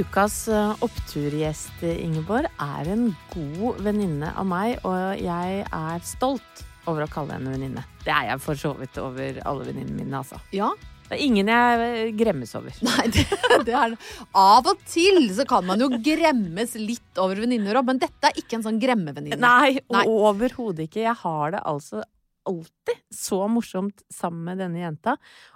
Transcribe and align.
Ukas 0.00 0.48
eh, 0.48 0.70
oppturgjest, 0.80 1.82
Ingeborg, 1.84 2.46
er 2.62 2.88
en 2.88 3.10
god 3.34 3.80
venninne 3.84 4.30
av 4.38 4.46
meg, 4.48 4.78
og 4.88 5.18
jeg 5.20 5.64
er 5.66 6.06
stolt 6.06 6.62
over 6.88 7.04
å 7.04 7.10
kalle 7.10 7.36
henne 7.36 7.52
venninne. 7.52 7.82
Det 8.06 8.14
er 8.14 8.30
jeg 8.30 8.40
for 8.40 8.60
så 8.60 8.72
vidt 8.78 8.96
over 9.02 9.42
alle 9.44 9.66
venninnene 9.68 9.98
mine, 9.98 10.22
altså. 10.22 10.40
Ja. 10.56 10.70
Det 11.10 11.18
er 11.18 11.24
ingen 11.26 11.50
jeg 11.50 11.84
eh, 11.84 12.12
gremmes 12.16 12.54
over. 12.56 12.76
Nei, 12.86 13.08
det, 13.12 13.26
det 13.66 13.74
er 13.76 13.96
Av 14.40 14.70
og 14.72 14.86
til 14.88 15.26
så 15.36 15.44
kan 15.50 15.66
man 15.68 15.82
jo 15.82 15.90
gremmes 16.00 16.76
litt 16.80 17.20
over 17.20 17.42
venninner 17.44 17.76
òg, 17.82 17.90
men 17.90 18.00
dette 18.00 18.30
er 18.30 18.40
ikke 18.40 18.60
en 18.60 18.64
sånn 18.70 18.80
gremmevenninne. 18.80 19.40
Nei, 19.42 19.82
Nei. 19.92 20.06
overhodet 20.08 20.86
ikke. 20.88 21.02
Jeg 21.04 21.18
har 21.26 21.56
det 21.58 21.64
altså 21.68 22.06
alltid 22.50 22.98
så 23.14 23.38
morsomt 23.50 24.02
sammen 24.12 24.42
med 24.50 24.58
denne 24.62 24.82
jenta. 24.82 25.14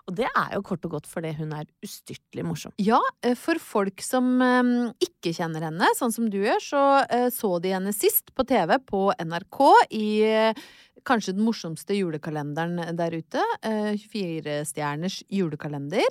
Og 0.08 0.14
det 0.18 0.28
er 0.30 0.54
jo 0.56 0.62
kort 0.66 0.86
og 0.88 0.94
godt 0.96 1.08
fordi 1.10 1.32
hun 1.38 1.52
er 1.58 1.66
ustyrtelig 1.84 2.46
morsom. 2.46 2.74
Ja, 2.82 3.00
eh, 3.26 3.34
for 3.38 3.58
folk 3.62 4.02
som 4.04 4.30
eh, 4.44 4.70
ikke 5.04 5.34
kjenner 5.36 5.66
henne, 5.68 5.90
sånn 5.98 6.14
som 6.14 6.30
du 6.32 6.38
gjør, 6.44 6.62
så 6.62 6.82
eh, 7.08 7.28
så 7.34 7.56
de 7.64 7.74
henne 7.74 7.92
sist 7.96 8.30
på 8.38 8.46
TV 8.48 8.76
på 8.86 9.08
NRK 9.20 9.60
i 9.98 10.06
kanskje 11.04 11.34
den 11.36 11.44
morsomste 11.44 11.92
julekalenderen 11.98 12.94
der 12.96 13.18
ute. 13.20 13.42
eh, 13.66 13.92
24-stjerners 14.00 15.20
julekalender. 15.28 16.06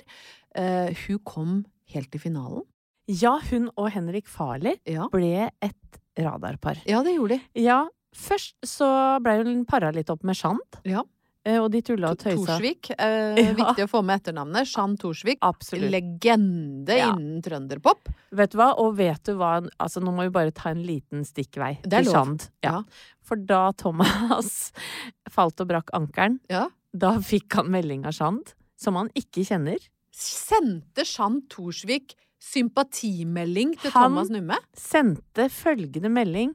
Hun 0.53 1.19
kom 1.25 1.53
helt 1.95 2.11
til 2.13 2.22
finalen. 2.22 2.61
Ja, 3.09 3.39
hun 3.49 3.66
og 3.73 3.89
Henrik 3.91 4.29
Farley 4.31 4.77
Ja, 4.88 5.07
ble 5.11 5.49
et 5.66 5.97
radarpar. 6.16 6.77
ja 6.88 7.01
det 7.03 7.16
gjorde 7.17 7.39
de. 7.39 7.63
Ja, 7.66 7.79
først 8.13 8.56
så 8.63 8.88
ble 9.24 9.44
hun 9.44 9.66
para 9.66 9.91
litt 9.91 10.09
opp 10.09 10.24
med 10.24 10.35
Shant, 10.35 10.79
Ja. 10.85 11.01
eh, 11.46 11.57
og 11.59 11.72
de 11.72 11.81
tulla 11.81 12.12
og 12.12 12.18
tøysa. 12.19 12.57
Torsvik. 12.59 12.91
Eh, 12.97 13.35
Ja. 13.44 13.53
Viktig 13.53 13.84
å 13.85 13.90
få 13.90 14.03
med 14.06 14.22
etternavnet. 14.22 14.69
Jean 14.75 14.96
Torsvik. 14.97 15.38
Absolutt. 15.41 15.91
Legende 15.91 16.97
Ja. 16.97 17.12
innen 17.13 17.41
trønderpop. 17.41 18.07
Vet 18.31 18.52
du 18.52 18.57
hva, 18.57 18.73
og 18.78 18.96
vet 18.97 19.23
du 19.23 19.34
hva 19.35 19.68
Altså, 19.79 20.00
nå 20.02 20.13
må 20.13 20.23
vi 20.23 20.29
bare 20.29 20.52
ta 20.52 20.69
en 20.69 20.84
liten 20.85 21.23
stikkvei 21.25 21.81
Det 21.84 22.03
til. 22.06 22.12
Shand. 22.13 22.50
Ja. 22.63 22.84
For 23.22 23.35
da 23.38 23.72
Thomas 23.72 24.72
falt 25.29 25.59
og 25.62 25.68
brakk 25.68 25.90
ankelen, 25.94 26.40
Ja. 26.50 26.68
da 26.96 27.18
fikk 27.19 27.53
han 27.53 27.69
melding 27.72 28.06
av 28.06 28.13
Shand, 28.13 28.53
som 28.78 28.96
han 28.96 29.09
ikke 29.16 29.44
kjenner. 29.46 29.78
Sendte 30.12 31.03
Jean 31.06 31.41
Torsvik 31.50 32.13
sympatimelding 32.40 33.78
til 33.79 33.91
Han- 33.91 34.12
Thomas 34.12 34.29
Numme? 34.29 34.53
Han 34.53 34.62
Sendte 34.75 35.50
følgende 35.50 36.12
melding 36.12 36.53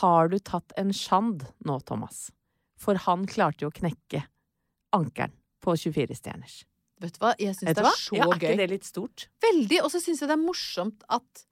Har 0.00 0.28
du 0.28 0.38
tatt 0.38 0.72
en 0.80 0.92
sjand 0.92 1.44
nå, 1.64 1.78
Thomas? 1.86 2.30
For 2.80 2.94
han 3.06 3.26
klarte 3.26 3.64
jo 3.64 3.68
å 3.70 3.74
knekke 3.74 4.24
ankelen 4.94 5.32
på 5.64 5.74
24-stjerners. 5.80 6.62
Vet 7.00 7.16
du 7.16 7.20
hva, 7.24 7.32
jeg 7.40 7.54
syns 7.56 7.74
det 7.74 7.80
er 7.82 7.86
hva? 7.86 7.92
så 7.98 8.16
Ja, 8.16 8.24
er 8.28 8.38
gøy. 8.38 8.50
ikke 8.52 8.56
det 8.62 8.68
litt 8.70 8.84
stort? 8.86 9.26
Veldig. 9.42 9.80
Og 9.84 9.90
så 9.92 10.00
syns 10.00 10.20
jeg 10.22 10.28
det 10.30 10.36
er 10.36 10.42
morsomt 10.44 11.02
at 11.12 11.44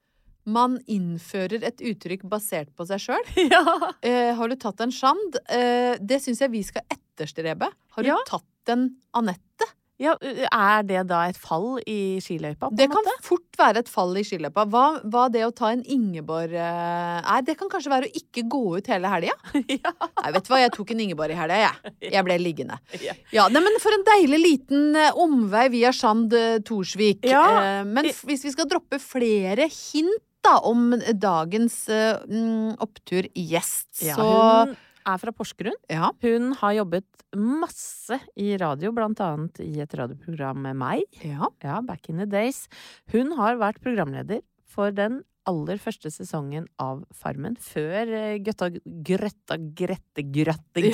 man 0.44 0.78
innfører 0.90 1.62
et 1.68 1.82
uttrykk 1.86 2.24
basert 2.30 2.72
på 2.74 2.86
seg 2.88 3.02
sjøl. 3.04 3.28
ja. 3.52 3.62
Eh, 4.02 4.32
har 4.38 4.48
du 4.50 4.56
tatt 4.58 4.80
en 4.82 4.90
sjand? 4.94 5.38
Eh, 5.50 5.94
det 6.02 6.18
syns 6.24 6.40
jeg 6.42 6.50
vi 6.54 6.62
skal 6.66 6.82
etterstrebe. 6.90 7.68
Har 7.96 8.02
du 8.02 8.08
Ja. 8.10 8.18
tatt 8.28 8.72
en 8.74 8.88
Anette? 9.18 9.68
Ja. 10.02 10.14
Er 10.50 10.86
det 10.86 11.04
da 11.10 11.22
et 11.30 11.38
fall 11.38 11.78
i 11.88 12.18
skiløypa, 12.22 12.68
på 12.68 12.78
Det 12.78 12.88
kan 12.90 13.06
fort 13.24 13.58
være 13.58 13.82
et 13.84 13.90
fall 13.90 14.16
i 14.18 14.24
skiløypa. 14.26 14.64
Hva, 14.72 14.84
hva 15.06 15.26
det 15.32 15.44
å 15.46 15.52
ta 15.54 15.70
en 15.72 15.84
Ingeborg 15.86 16.56
er, 16.58 17.44
det 17.46 17.56
kan 17.60 17.70
kanskje 17.72 17.92
være 17.92 18.08
å 18.10 18.22
ikke 18.22 18.44
gå 18.50 18.62
ut 18.78 18.90
hele 18.90 19.12
helga. 19.12 19.36
ja. 19.76 19.94
Nei, 19.94 20.32
vet 20.34 20.48
du 20.48 20.52
hva, 20.52 20.60
jeg 20.64 20.74
tok 20.76 20.92
en 20.94 21.04
Ingeborg 21.06 21.34
i 21.34 21.38
helga, 21.38 21.60
jeg. 21.62 21.94
Jeg 22.12 22.26
ble 22.26 22.36
liggende. 22.40 22.76
Ja. 23.00 23.14
Ja, 23.32 23.46
nei, 23.52 23.62
men 23.64 23.78
For 23.82 23.94
en 23.94 24.04
deilig 24.06 24.40
liten 24.42 24.98
omvei 25.22 25.68
via 25.72 25.92
Shand 25.94 26.34
eh, 26.36 26.58
Torsvik. 26.66 27.24
Ja. 27.28 27.82
Men 27.86 28.10
hvis 28.10 28.44
vi 28.44 28.52
skal 28.52 28.68
droppe 28.70 29.00
flere 29.02 29.68
hint 29.70 30.20
da 30.42 30.56
om 30.66 30.90
dagens 31.22 31.84
uh, 31.86 32.74
opptur 32.82 33.28
gjest, 33.30 33.92
så 33.94 34.08
Ja, 34.08 34.16
hun 34.18 34.74
er 35.06 35.18
fra 35.22 35.32
Porsgrunn. 35.34 35.76
ja. 35.90 36.10
Hun 36.22 36.52
har 36.60 36.72
jobbet 36.80 37.06
masse 37.36 38.18
i 38.36 38.52
radio, 38.60 38.92
blant 38.92 39.20
annet 39.24 39.60
i 39.64 39.80
et 39.80 39.94
radioprogram 39.98 40.60
med 40.68 40.76
meg. 40.76 41.02
ja. 41.24 41.48
Ja, 41.64 41.80
back 41.82 42.08
in 42.08 42.18
the 42.18 42.26
days. 42.26 42.66
Hun 43.12 43.32
har 43.38 43.56
vært 43.60 43.80
programleder 43.82 44.42
for 44.68 44.90
den 44.94 45.22
aller 45.44 45.74
første 45.82 46.06
sesongen 46.14 46.68
av 46.78 47.00
Farmen, 47.18 47.56
før 47.58 48.06
eh, 48.14 48.36
Gøtta 48.46 48.68
Grøtta 49.02 49.56
Grette 49.74 50.22
Grøtte. 50.30 50.84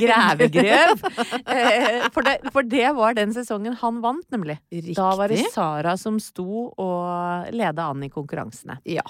Grævegrøv. 0.00 1.00
Eh, 1.50 2.04
For 2.12 2.22
det, 2.26 2.34
for 2.52 2.62
det 2.68 2.90
var 2.96 3.14
den 3.16 3.32
sesongen 3.34 3.74
han 3.80 4.00
vant, 4.04 4.26
nemlig. 4.32 4.58
Riktig. 4.70 4.94
Da 4.98 5.08
var 5.18 5.32
det 5.32 5.40
Sara 5.54 5.96
som 5.98 6.18
sto 6.22 6.68
og 6.70 7.48
leda 7.56 7.88
an 7.90 8.04
i 8.06 8.10
konkurransene. 8.12 8.76
Ja. 8.86 9.02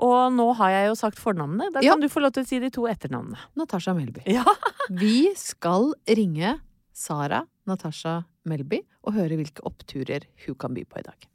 Og 0.00 0.32
nå 0.32 0.46
har 0.56 0.70
jeg 0.72 0.86
jo 0.88 0.94
sagt 0.96 1.18
fornavnene. 1.20 1.70
Da 1.74 1.80
Ja. 1.84 1.92
kan 1.92 2.00
du 2.00 2.08
få 2.08 2.22
lov 2.24 2.32
til 2.32 2.44
å 2.44 2.48
si 2.48 2.58
de 2.58 2.70
to 2.72 2.86
etternavnene. 2.88 3.36
Natasha 3.56 3.92
Melby. 3.94 4.22
Ja. 4.26 4.44
Vi 4.90 5.34
skal 5.36 5.92
ringe 6.08 6.60
Sara 6.92 7.42
Natasha 7.68 8.24
Melby 8.48 8.80
og 9.04 9.12
høre 9.14 9.36
hvilke 9.36 9.60
oppturer 9.68 10.24
hun 10.46 10.54
kan 10.56 10.72
by 10.74 10.84
på 10.88 10.98
i 11.02 11.04
dag. 11.04 11.28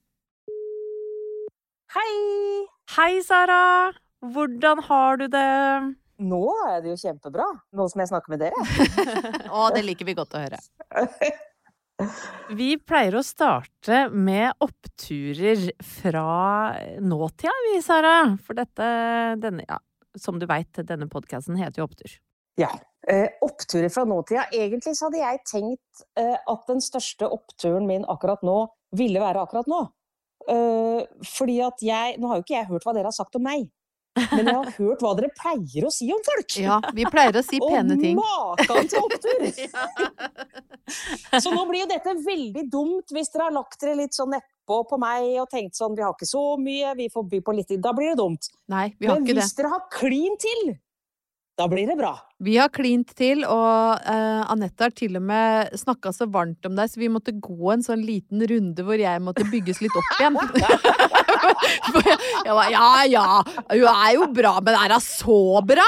Hei! 1.96 2.66
Hei, 2.98 3.22
Sara! 3.22 3.94
Hvordan 4.26 4.82
har 4.88 5.18
du 5.22 5.28
det? 5.30 5.46
Nå 6.26 6.42
er 6.72 6.82
det 6.82 6.94
jo 6.94 6.98
kjempebra, 6.98 7.46
nå 7.76 7.86
som 7.92 8.02
jeg 8.02 8.10
snakker 8.10 8.34
med 8.34 8.40
dere. 8.40 8.66
Å, 9.56 9.70
det 9.76 9.84
liker 9.86 10.08
vi 10.10 10.16
godt 10.18 10.34
å 10.34 10.42
høre. 10.42 10.60
Vi 12.56 12.76
pleier 12.84 13.16
å 13.16 13.24
starte 13.24 14.06
med 14.12 14.52
oppturer 14.64 15.70
fra 15.80 16.26
nåtida, 17.00 17.54
vi, 17.70 17.80
Sara. 17.84 18.18
For 18.44 18.58
dette, 18.58 18.88
denne, 19.42 19.64
ja, 19.68 19.80
som 20.20 20.40
du 20.40 20.48
veit, 20.50 20.76
denne 20.84 21.08
podkasten 21.12 21.58
heter 21.60 21.82
jo 21.82 21.88
Opptur. 21.90 22.18
Ja. 22.60 22.72
Eh, 23.08 23.28
oppturer 23.46 23.90
fra 23.94 24.06
nåtida. 24.06 24.48
Egentlig 24.52 24.96
så 24.98 25.08
hadde 25.08 25.22
jeg 25.22 25.42
tenkt 25.46 26.06
eh, 26.18 26.36
at 26.36 26.64
den 26.72 26.80
største 26.82 27.28
oppturen 27.30 27.86
min 27.86 28.06
akkurat 28.10 28.42
nå 28.42 28.64
ville 28.98 29.22
være 29.22 29.44
akkurat 29.46 29.70
nå. 29.70 29.82
Eh, 30.50 31.04
fordi 31.26 31.60
at 31.66 31.82
jeg 31.82 32.18
Nå 32.22 32.30
har 32.30 32.38
jo 32.40 32.46
ikke 32.46 32.58
jeg 32.58 32.70
hørt 32.70 32.84
hva 32.86 32.94
dere 32.98 33.12
har 33.12 33.16
sagt 33.18 33.38
om 33.38 33.46
meg. 33.46 33.68
Men 34.16 34.48
jeg 34.48 34.56
har 34.56 34.70
hørt 34.78 35.02
hva 35.04 35.12
dere 35.18 35.30
pleier 35.36 35.88
å 35.88 35.92
si 35.94 36.08
om 36.14 36.22
folk! 36.24 36.58
Ja, 36.62 36.80
vi 36.96 37.06
pleier 37.12 37.36
å 37.36 37.44
si 37.44 37.60
pene 37.60 37.98
ting. 38.00 38.20
Og 38.22 38.62
makan 38.62 38.90
til 38.92 39.04
opptur! 39.04 39.44
Så 41.44 41.52
nå 41.52 41.66
blir 41.68 41.84
jo 41.84 41.90
dette 41.90 42.14
veldig 42.24 42.66
dumt 42.72 43.12
hvis 43.16 43.32
dere 43.34 43.50
har 43.50 43.56
lagt 43.56 43.80
dere 43.82 43.98
litt 44.00 44.16
sånn 44.16 44.32
nedpå 44.36 44.80
på 44.90 45.00
meg 45.02 45.36
og 45.42 45.50
tenkt 45.52 45.78
sånn 45.78 45.98
vi 45.98 46.06
har 46.06 46.14
ikke 46.16 46.30
så 46.30 46.44
mye, 46.62 46.94
vi 46.98 47.10
får 47.12 47.28
by 47.32 47.42
på 47.46 47.56
litt 47.58 47.76
Da 47.82 47.94
blir 47.98 48.14
det 48.14 48.20
dumt. 48.22 48.52
Nei, 48.72 48.88
vi 49.00 49.10
har 49.10 49.18
Men 49.18 49.26
ikke 49.26 49.34
det. 49.34 49.40
Men 49.40 49.44
hvis 49.44 49.58
dere 49.60 49.74
har 49.74 49.86
klin 49.94 50.38
til, 50.42 50.76
da 51.56 51.68
blir 51.72 51.88
det 51.88 51.96
bra. 51.96 52.12
Vi 52.44 52.58
har 52.60 52.72
klint 52.74 53.14
til, 53.16 53.46
og 53.48 54.02
uh, 54.04 54.42
Anette 54.52 54.88
har 54.88 54.96
til 54.96 55.16
og 55.16 55.24
med 55.24 55.72
snakka 55.80 56.12
så 56.12 56.28
varmt 56.28 56.68
om 56.68 56.76
deg, 56.76 56.92
så 56.92 57.00
vi 57.00 57.12
måtte 57.12 57.32
gå 57.32 57.72
en 57.72 57.86
sånn 57.86 58.04
liten 58.04 58.44
runde 58.52 58.84
hvor 58.84 59.00
jeg 59.00 59.24
måtte 59.24 59.48
bygges 59.52 59.80
litt 59.84 59.96
opp 59.96 60.18
igjen. 60.20 60.40
For 61.86 62.02
jeg, 62.10 62.18
jeg 62.48 62.58
var, 62.58 62.72
ja 62.74 62.90
ja, 63.08 63.26
hun 63.70 63.88
er 63.92 64.12
jo 64.18 64.28
bra, 64.36 64.58
men 64.66 64.76
er 64.80 64.96
hun 64.98 65.04
så 65.04 65.40
bra? 65.68 65.88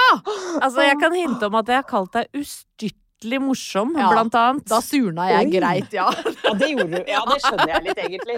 Altså, 0.62 0.86
jeg 0.86 1.00
kan 1.02 1.16
hinte 1.18 1.50
om 1.50 1.60
at 1.60 1.72
jeg 1.72 1.82
har 1.82 1.90
kalt 1.90 2.16
deg 2.16 2.32
ustyrtelig 2.38 3.07
morsom, 3.42 3.96
Ja, 3.98 4.10
blant 4.12 4.36
annet. 4.36 4.66
Da 4.70 4.80
surna 4.82 5.30
jeg 5.32 5.48
Oi. 5.48 5.52
greit, 5.58 5.94
ja. 5.94 6.10
Ja, 6.48 6.54
det 6.54 6.70
gjorde 6.72 7.02
du. 7.02 7.10
Ja, 7.10 7.24
det 7.28 7.40
skjønner 7.44 7.72
jeg 7.74 7.84
litt, 7.88 7.98
egentlig. 8.00 8.36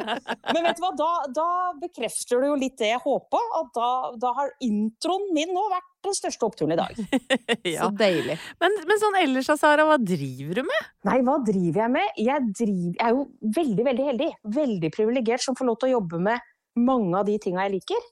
Men 0.54 0.64
vet 0.66 0.80
du 0.80 0.82
hva, 0.82 0.92
da, 0.98 1.10
da 1.36 1.48
bekrefter 1.82 2.42
du 2.42 2.48
jo 2.48 2.56
litt 2.58 2.78
det 2.80 2.90
jeg 2.94 3.02
håpa, 3.04 3.42
at 3.60 3.72
da, 3.76 3.90
da 4.24 4.32
har 4.40 4.54
introen 4.66 5.28
min 5.36 5.52
nå 5.54 5.66
vært 5.70 5.86
den 6.08 6.16
største 6.16 6.48
oppturen 6.48 6.74
i 6.74 6.80
dag. 6.80 6.96
Ja. 7.70 7.86
Så 7.86 7.92
deilig. 8.00 8.38
Men, 8.62 8.78
men 8.88 9.02
sånn 9.02 9.18
ellers, 9.20 9.50
da, 9.52 9.58
Sara, 9.60 9.84
hva 9.86 9.98
driver 10.02 10.62
du 10.62 10.64
med? 10.66 10.88
Nei, 11.06 11.20
hva 11.28 11.36
driver 11.46 11.84
jeg 11.84 11.94
med? 11.94 12.16
Jeg, 12.18 12.46
driver, 12.58 12.94
jeg 12.96 13.04
er 13.06 13.18
jo 13.18 13.26
veldig, 13.60 13.84
veldig 13.90 14.06
heldig. 14.10 14.30
Veldig 14.56 14.92
privilegert 14.96 15.44
som 15.44 15.58
får 15.60 15.70
lov 15.70 15.78
til 15.82 15.92
å 15.92 15.98
jobbe 16.00 16.22
med 16.30 16.48
mange 16.80 17.20
av 17.20 17.28
de 17.28 17.36
tinga 17.42 17.68
jeg 17.68 17.76
liker. 17.78 18.08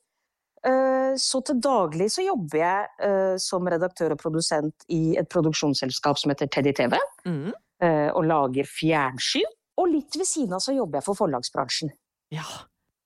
Eh, 0.65 1.15
Så 1.17 1.41
til 1.45 1.55
daglig 1.61 2.09
så 2.11 2.21
jobber 2.25 2.57
jeg 2.59 2.87
eh, 2.99 3.37
som 3.37 3.65
redaktør 3.65 4.11
og 4.13 4.19
produsent 4.21 4.73
i 4.89 5.15
et 5.17 5.29
produksjonsselskap 5.29 6.17
som 6.19 6.29
heter 6.33 6.47
Teddy 6.51 6.73
TV, 6.73 6.97
Mm. 7.25 7.51
eh, 7.81 8.09
og 8.13 8.23
lager 8.25 8.63
fjernsyn. 8.65 9.47
Og 9.77 9.87
litt 9.89 10.15
ved 10.17 10.25
siden 10.25 10.53
av 10.53 10.59
så 10.59 10.73
jobber 10.75 10.97
jeg 10.99 11.03
for 11.05 11.15
forlagsbransjen. 11.15 11.89
Ja. 12.31 12.43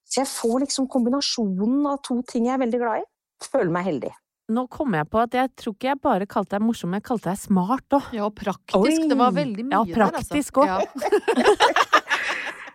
Så 0.07 0.21
jeg 0.23 0.27
får 0.27 0.59
liksom 0.65 0.87
kombinasjonen 0.89 1.85
av 1.87 2.01
to 2.03 2.21
ting 2.23 2.45
jeg 2.45 2.55
er 2.55 2.65
veldig 2.65 2.79
glad 2.79 3.01
i. 3.01 3.05
Føler 3.43 3.71
meg 3.71 3.85
heldig. 3.85 4.11
Nå 4.51 4.65
kom 4.69 4.91
jeg 4.93 5.07
på 5.09 5.19
at 5.21 5.31
jeg 5.31 5.49
tror 5.55 5.73
ikke 5.75 5.87
jeg 5.87 6.01
bare 6.01 6.25
kalte 6.27 6.57
deg 6.57 6.61
morsom, 6.65 6.91
jeg 6.97 7.03
kalte 7.03 7.29
deg 7.29 7.37
smart 7.39 7.87
òg. 7.95 8.09
Ja, 8.11 8.25
og 8.25 8.35
praktisk. 8.35 8.75
Oi. 8.75 9.07
Det 9.07 9.17
var 9.17 9.31
veldig 9.31 9.63
mye 9.69 9.71
Ja, 9.71 9.83
der, 9.85 10.01
altså. 10.09 10.27
praktisk 10.27 10.57
også. 10.57 10.87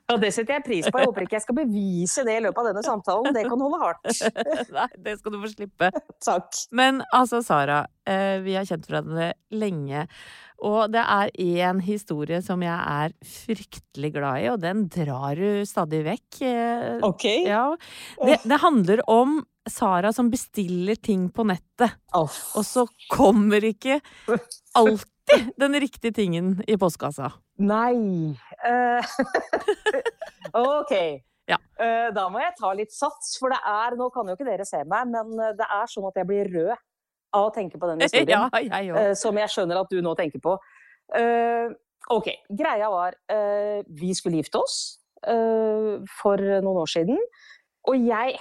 Ja, 0.10 0.16
det 0.22 0.28
setter 0.36 0.54
jeg 0.54 0.62
pris 0.62 0.86
på. 0.86 1.00
Jeg 1.00 1.08
håper 1.10 1.24
ikke 1.24 1.34
jeg 1.34 1.42
skal 1.42 1.56
bevise 1.58 2.22
det 2.28 2.36
i 2.38 2.42
løpet 2.44 2.60
av 2.62 2.66
denne 2.68 2.82
samtalen. 2.86 3.34
Det 3.34 3.42
kan 3.48 3.62
holde 3.64 3.78
hardt. 3.82 4.20
Nei, 4.76 4.86
det 5.02 5.16
skal 5.18 5.34
du 5.34 5.38
få 5.42 5.50
slippe. 5.50 5.88
Takk. 6.28 6.60
Men 6.78 7.00
altså, 7.10 7.40
Sara, 7.42 7.80
eh, 8.06 8.36
vi 8.44 8.54
har 8.54 8.68
kjent 8.68 8.86
hverandre 8.86 9.32
lenge. 9.50 10.04
Og 10.66 10.92
det 10.94 11.02
er 11.02 11.32
én 11.42 11.82
historie 11.84 12.38
som 12.46 12.62
jeg 12.64 12.76
er 12.78 13.16
fryktelig 13.28 14.12
glad 14.14 14.44
i, 14.44 14.46
og 14.54 14.62
den 14.62 14.86
drar 14.94 15.36
du 15.36 15.66
stadig 15.68 16.04
vekk. 16.06 16.38
eh, 16.52 17.02
Ok. 17.04 17.26
Ja. 17.42 17.66
Det, 18.22 18.38
det 18.46 18.60
handler 18.62 19.02
om 19.10 19.40
Sara 19.66 20.12
som 20.14 20.30
bestiller 20.30 20.94
ting 21.02 21.26
på 21.34 21.42
nettet, 21.50 21.98
oh. 22.14 22.30
og 22.54 22.62
så 22.62 22.86
kommer 23.10 23.64
ikke 23.66 23.98
alltid 25.32 25.52
den 25.56 25.80
riktige 25.80 26.12
tingen 26.12 26.62
i 26.66 26.76
postkassa. 26.78 27.32
Nei 27.58 28.36
uh, 28.66 29.04
Ok. 30.80 30.92
Ja. 31.46 31.58
Uh, 31.78 32.10
da 32.14 32.26
må 32.30 32.40
jeg 32.42 32.54
ta 32.58 32.72
litt 32.74 32.92
sats, 32.92 33.36
for 33.38 33.54
det 33.54 33.60
er 33.62 33.96
Nå 33.98 34.10
kan 34.14 34.26
jo 34.26 34.34
ikke 34.34 34.48
dere 34.48 34.66
se 34.66 34.82
meg, 34.84 35.06
men 35.12 35.30
eh, 35.38 35.54
det 35.54 35.66
er 35.66 35.90
sånn 35.90 36.08
at 36.08 36.18
jeg 36.18 36.26
blir 36.26 36.50
rød 36.50 36.72
av 37.36 37.48
å 37.48 37.52
tenke 37.54 37.78
på 37.78 37.90
den 37.92 38.02
historien. 38.06 38.48
Ja, 38.50 38.62
jeg 38.62 38.90
eh, 38.90 39.12
som 39.18 39.38
jeg 39.38 39.52
skjønner 39.52 39.82
at 39.82 39.92
du 39.92 40.00
nå 40.02 40.14
tenker 40.18 40.42
på. 40.42 40.56
Ok, 42.10 42.28
greia 42.50 42.88
var 42.90 43.14
Vi 43.86 44.08
skulle 44.14 44.40
gifte 44.40 44.58
oss 44.58 44.76
for 45.22 46.42
noen 46.42 46.80
år 46.82 46.90
siden. 46.90 47.20
Og 47.86 48.08
jeg, 48.08 48.40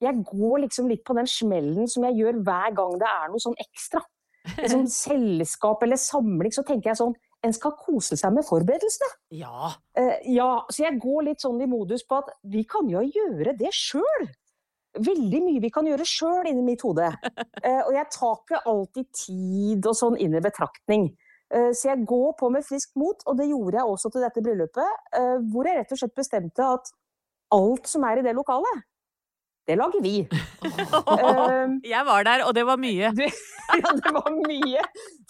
jeg 0.00 0.24
går 0.30 0.62
liksom 0.64 0.88
litt 0.88 1.04
på 1.04 1.16
den 1.16 1.28
smellen 1.28 1.88
som 1.92 2.06
jeg 2.08 2.22
gjør 2.22 2.40
hver 2.44 2.72
gang 2.76 2.96
det 3.00 3.08
er 3.10 3.28
noe 3.32 3.42
sånn 3.42 3.56
ekstra. 3.60 4.00
Sånt 4.72 4.92
selskap 4.92 5.82
eller 5.84 5.98
samling, 6.00 6.52
så 6.54 6.64
tenker 6.66 6.92
jeg 6.92 7.00
sånn 7.00 7.14
En 7.44 7.54
skal 7.54 7.76
kose 7.78 8.16
seg 8.18 8.32
med 8.34 8.46
forberedelsene. 8.48 9.08
Ja. 9.36 9.70
Uh, 9.98 10.16
ja, 10.32 10.50
så 10.72 10.86
jeg 10.86 10.98
går 11.02 11.28
litt 11.28 11.44
sånn 11.44 11.60
i 11.62 11.68
modus 11.70 12.02
på 12.08 12.18
at 12.22 12.32
vi 12.50 12.64
kan 12.66 12.88
jo 12.90 13.04
gjøre 13.04 13.54
det 13.58 13.70
sjøl. 13.76 14.26
Veldig 14.96 15.42
mye 15.44 15.62
vi 15.62 15.70
kan 15.70 15.86
gjøre 15.86 16.08
sjøl 16.08 16.48
inni 16.50 16.64
mitt 16.64 16.82
hode. 16.86 17.10
Uh, 17.60 17.82
og 17.84 17.92
jeg 17.94 18.10
tar 18.16 18.40
ikke 18.40 18.64
alltid 18.72 19.10
tid 19.20 19.86
og 19.86 19.98
sånn 20.00 20.18
inn 20.24 20.34
i 20.34 20.42
betraktning. 20.42 21.10
Uh, 21.52 21.70
så 21.76 21.92
jeg 21.92 22.08
går 22.08 22.34
på 22.40 22.50
med 22.56 22.66
friskt 22.66 22.96
mot, 22.98 23.20
og 23.28 23.38
det 23.38 23.50
gjorde 23.52 23.78
jeg 23.78 23.94
også 23.94 24.10
til 24.10 24.26
dette 24.26 24.42
bryllupet, 24.42 25.06
hvor 25.52 25.68
jeg 25.68 25.78
rett 25.78 25.94
og 25.94 26.02
slett 26.02 26.18
bestemte 26.18 26.66
at 26.66 26.94
alt 27.54 27.86
som 27.86 28.04
er 28.08 28.18
i 28.18 28.26
det 28.26 28.34
lokalet, 28.34 28.86
det 29.66 29.76
lager 29.78 30.02
vi. 30.02 30.14
Eh, 30.22 31.72
Jeg 31.90 32.02
var 32.06 32.22
der, 32.26 32.44
og 32.46 32.54
det 32.54 32.64
var 32.66 32.78
mye. 32.78 33.10
du, 33.16 33.24
ja, 33.82 33.92
det 33.98 34.12
var 34.14 34.30
mye. 34.34 34.82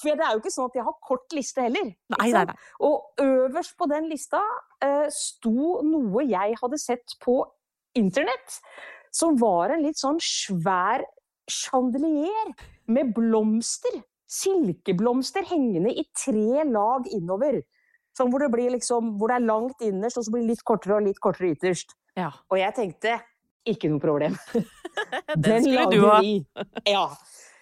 For 0.02 0.12
det 0.12 0.26
er 0.26 0.34
jo 0.34 0.42
ikke 0.42 0.52
sånn 0.52 0.70
at 0.70 0.78
jeg 0.78 0.86
har 0.86 0.96
kort 1.08 1.36
liste 1.36 1.64
heller. 1.64 1.92
Nei, 2.16 2.30
nei, 2.34 2.44
nei. 2.50 2.56
Og 2.84 3.22
øverst 3.22 3.76
på 3.80 3.88
den 3.90 4.10
lista 4.12 4.42
uh, 4.84 5.06
sto 5.12 5.80
noe 5.86 6.26
jeg 6.28 6.58
hadde 6.60 6.80
sett 6.82 7.16
på 7.24 7.38
internett, 7.96 8.58
som 9.14 9.38
var 9.40 9.72
en 9.72 9.86
litt 9.86 9.96
sånn 10.00 10.20
svær 10.20 11.06
chandelier 11.48 12.52
med 12.92 13.14
blomster. 13.16 14.02
Silkeblomster 14.26 15.46
hengende 15.48 15.92
i 15.94 16.02
tre 16.18 16.64
lag 16.66 17.06
innover. 17.14 17.62
Sånn 18.16 18.32
hvor 18.32 18.42
det, 18.42 18.50
blir 18.52 18.72
liksom, 18.74 19.14
hvor 19.20 19.30
det 19.30 19.38
er 19.38 19.46
langt 19.46 19.82
innerst, 19.84 20.18
og 20.18 20.26
så 20.26 20.32
blir 20.34 20.44
det 20.44 20.54
litt 20.54 20.64
kortere 20.66 20.98
og 20.98 21.06
litt 21.06 21.20
kortere 21.22 21.52
ytterst. 21.54 21.94
Ja. 22.16 22.30
Og 22.50 22.58
jeg 22.58 22.74
tenkte 22.76 23.18
ikke 23.68 23.90
noe 23.92 24.02
problem. 24.02 24.36
Den 25.46 25.64
skulle 25.64 25.88
du 25.92 26.04
ha. 26.06 26.20
vi. 26.24 26.38
Ja. 26.96 27.08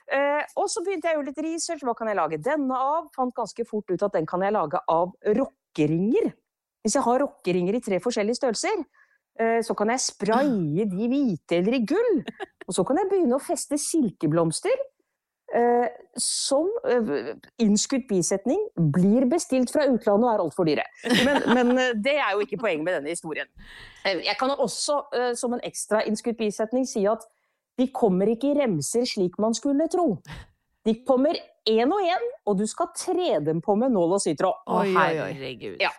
Eh, 0.05 0.43
og 0.61 0.69
så 0.69 0.83
begynte 0.85 1.09
jeg 1.09 1.17
å 1.17 1.23
gjøre 1.23 1.31
litt 1.31 1.45
research. 1.47 1.85
Hva 1.87 1.95
kan 1.97 2.11
jeg 2.11 2.19
lage 2.19 2.41
denne 2.45 2.77
av? 2.77 3.09
Fant 3.17 3.35
ganske 3.37 3.65
fort 3.69 3.89
ut 3.91 4.05
at 4.05 4.17
den 4.17 4.29
kan 4.29 4.45
jeg 4.45 4.55
lage 4.55 4.81
av 4.93 5.15
rockeringer. 5.39 6.35
Hvis 6.85 6.99
jeg 6.99 7.06
har 7.06 7.23
rockeringer 7.25 7.79
i 7.79 7.83
tre 7.85 8.01
forskjellige 8.05 8.39
størrelser, 8.43 8.83
eh, 9.41 9.61
så 9.65 9.77
kan 9.79 9.93
jeg 9.95 10.05
spraye 10.05 10.85
de 10.91 11.09
hvite 11.09 11.61
eller 11.62 11.79
i 11.79 11.85
gull. 11.89 12.21
Og 12.69 12.77
så 12.77 12.85
kan 12.87 13.00
jeg 13.00 13.11
begynne 13.11 13.39
å 13.39 13.45
feste 13.45 13.81
silkeblomster. 13.81 14.77
Eh, 15.55 15.87
som 16.19 16.67
eh, 16.90 17.37
innskutt 17.62 18.09
bisetning 18.09 18.59
blir 18.75 19.23
bestilt 19.31 19.71
fra 19.71 19.85
utlandet 19.87 20.26
og 20.26 20.33
er 20.33 20.43
altfor 20.43 20.67
dyre. 20.67 20.87
Men, 21.26 21.45
men 21.55 21.71
eh, 21.78 21.93
det 21.95 22.17
er 22.17 22.33
jo 22.35 22.43
ikke 22.43 22.59
poenget 22.59 22.83
med 22.88 22.97
denne 22.99 23.14
historien. 23.14 23.47
Eh, 24.02 24.25
Jeg 24.26 24.35
kan 24.40 24.50
også 24.50 24.99
som 25.38 25.55
en 25.55 25.62
ekstra 25.62 26.02
innskutt 26.09 26.40
bisetning 26.40 26.88
si 26.90 27.05
at 27.07 27.23
de 27.78 27.87
kommer 27.95 28.33
ikke 28.33 28.50
i 28.50 28.59
remser 28.59 29.07
slik 29.07 29.38
man 29.43 29.55
skulle 29.55 29.87
tro. 29.93 30.17
De 30.85 30.97
kommer 31.07 31.38
én 31.71 31.93
og 31.95 32.02
én, 32.02 32.26
og 32.47 32.59
du 32.59 32.67
skal 32.67 32.90
tre 32.99 33.38
dem 33.47 33.62
på 33.62 33.76
med 33.78 33.95
nål 33.95 34.19
og 34.19 34.23
sytråd. 34.23 34.64
Å, 34.67 34.83
oi. 34.83 34.90
herregud. 34.95 35.78
Ja. 35.83 35.95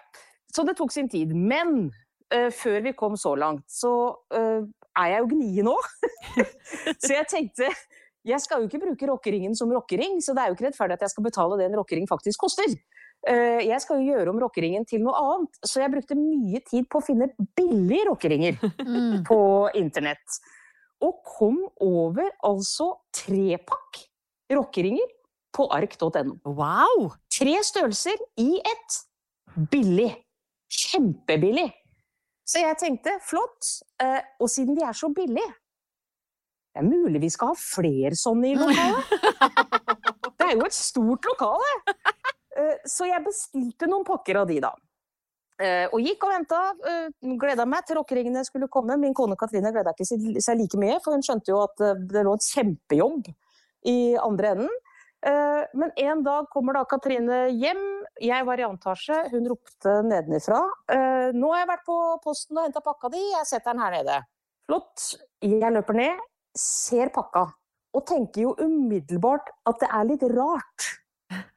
Så 0.51 0.63
det 0.67 0.75
tok 0.77 0.91
sin 0.93 1.09
tid. 1.11 1.31
Men 1.35 1.89
uh, 2.33 2.51
før 2.53 2.83
vi 2.85 2.95
kom 2.97 3.17
så 3.19 3.33
langt, 3.39 3.65
så 3.71 3.91
uh, 4.35 4.67
er 4.95 5.11
jeg 5.15 5.23
jo 5.23 5.31
gnien 5.33 5.67
nå. 5.67 5.75
så 7.03 7.15
jeg 7.17 7.27
tenkte 7.31 7.71
jeg 8.25 8.41
skal 8.41 8.61
jo 8.63 8.67
ikke 8.69 8.81
bruke 8.81 9.07
rockeringen 9.11 9.55
som 9.55 9.71
rockering, 9.71 10.17
så 10.23 10.33
det 10.35 10.43
er 10.43 10.51
jo 10.51 10.55
ikke 10.57 10.67
rettferdig 10.69 10.97
at 10.97 11.05
jeg 11.05 11.13
skal 11.13 11.23
betale 11.27 11.57
det 11.59 11.67
en 11.69 11.77
rockering 11.79 12.07
faktisk 12.09 12.39
koster. 12.45 12.73
Eh, 13.27 13.61
Jeg 13.65 13.79
skal 13.81 14.01
jo 14.01 14.11
gjøre 14.13 14.29
om 14.33 14.39
rockeringen 14.41 14.85
til 14.85 15.01
noe 15.05 15.15
annet, 15.17 15.55
så 15.65 15.81
jeg 15.81 15.91
brukte 15.93 16.17
mye 16.19 16.59
tid 16.67 16.85
på 16.91 16.99
å 16.99 17.05
finne 17.05 17.29
billige 17.57 18.05
rockeringer 18.09 18.57
Mm. 18.85 19.23
på 19.25 19.39
internett. 19.75 20.39
Og 21.01 21.21
kom 21.25 21.57
over 21.81 22.29
altså 22.43 22.91
trepakk 23.13 24.03
rockeringer 24.51 25.07
på 25.55 25.65
ark.no. 25.71 26.37
Wow! 26.45 27.11
Tre 27.31 27.55
størrelser 27.63 28.17
i 28.37 28.57
ett. 28.59 28.99
Billig. 29.71 30.11
Kjempebillig. 30.69 31.69
Så 32.45 32.61
jeg 32.61 32.77
tenkte 32.77 33.17
flott. 33.25 33.81
eh, 34.01 34.21
Og 34.39 34.49
siden 34.49 34.75
de 34.77 34.83
er 34.85 34.93
så 34.93 35.09
billige 35.13 35.47
Det 36.75 36.81
er 36.83 36.87
mulig 36.91 37.21
vi 37.23 37.29
skal 37.31 37.53
ha 37.53 37.55
flere 37.55 38.17
sånne 38.19 38.49
i 38.51 38.55
lokalet. 38.59 39.13
Det 40.35 40.43
er 40.49 40.57
jo 40.59 40.65
et 40.67 40.75
stort 40.75 41.23
lokale. 41.29 41.69
Eh, 42.59 42.75
Så 42.91 43.07
jeg 43.07 43.23
bestilte 43.23 43.87
noen 43.87 44.03
pakker 44.07 44.41
av 44.41 44.49
de, 44.49 44.57
da. 44.65 44.73
Eh, 45.63 45.85
Og 45.95 46.03
gikk 46.03 46.25
og 46.27 46.33
venta. 46.35 46.59
Gleda 47.39 47.63
meg 47.65 47.85
til 47.87 47.95
rockeringene 48.01 48.43
skulle 48.45 48.67
komme. 48.67 48.97
Min 48.99 49.15
kone 49.15 49.37
Katrine 49.39 49.71
gleda 49.71 49.93
ikke 49.95 50.09
seg- 50.09 50.59
like 50.59 50.77
mye, 50.83 50.99
for 51.03 51.15
hun 51.15 51.23
skjønte 51.23 51.53
jo 51.53 51.61
at 51.63 51.79
eh, 51.87 51.95
det 52.11 52.25
lå 52.27 52.35
en 52.35 52.43
kjempejobb 52.43 53.31
i 53.87 53.97
andre 54.19 54.51
enden. 54.57 54.75
Eh, 55.25 55.63
Men 55.79 55.95
en 55.97 56.23
dag 56.27 56.51
kommer 56.51 56.73
da 56.75 56.83
Katrine 56.91 57.45
hjem. 57.55 57.81
Jeg 58.21 58.45
var 58.45 58.59
i 58.59 58.67
antasje. 58.67 59.21
Hun 59.31 59.47
ropte 59.55 59.95
nedenifra. 60.11 60.59
eh, 60.91 61.31
'Nå 61.31 61.53
har 61.55 61.63
jeg 61.63 61.71
vært 61.71 61.85
på 61.87 61.97
posten 62.27 62.57
og 62.59 62.67
henta 62.67 62.83
pakka 62.83 63.09
di. 63.15 63.23
Jeg 63.31 63.45
setter 63.47 63.71
den 63.73 63.81
her 63.81 63.91
nede.' 63.95 64.21
Flott. 64.67 65.15
Jeg 65.41 65.71
løper 65.73 65.93
ned, 65.93 66.19
ser 66.57 67.13
pakka. 67.15 67.47
og 67.95 68.03
tenker 68.03 68.41
jo 68.41 68.49
umiddelbart 68.59 69.53
at 69.69 69.79
det 69.79 69.87
er 69.87 70.07
litt 70.09 70.23
rart. 70.35 70.87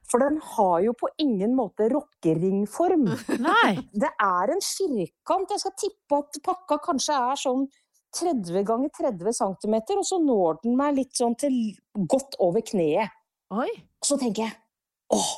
For 0.08 0.22
den 0.22 0.38
har 0.54 0.78
jo 0.84 0.94
på 0.96 1.10
ingen 1.20 1.56
måte 1.56 1.88
rockeringform. 1.92 3.08
Nei. 3.42 3.72
Det 3.92 4.08
er 4.08 4.52
en 4.54 4.62
firkant. 4.64 5.50
Jeg 5.50 5.60
skal 5.64 5.74
tippe 5.82 6.20
at 6.22 6.38
pakka 6.46 6.78
kanskje 6.86 7.18
er 7.18 7.40
sånn 7.42 7.66
30 8.16 8.64
ganger 8.64 8.88
30 8.96 9.36
cm, 9.36 9.74
og 9.98 10.06
så 10.06 10.20
når 10.22 10.62
den 10.62 10.78
meg 10.78 10.96
litt 10.96 11.18
sånn 11.18 11.36
til 11.36 11.58
godt 12.08 12.38
over 12.40 12.64
kneet. 12.64 13.12
Oi. 13.52 13.68
Så 14.04 14.16
tenker 14.20 14.46
jeg 14.46 14.56
åh, 15.12 15.28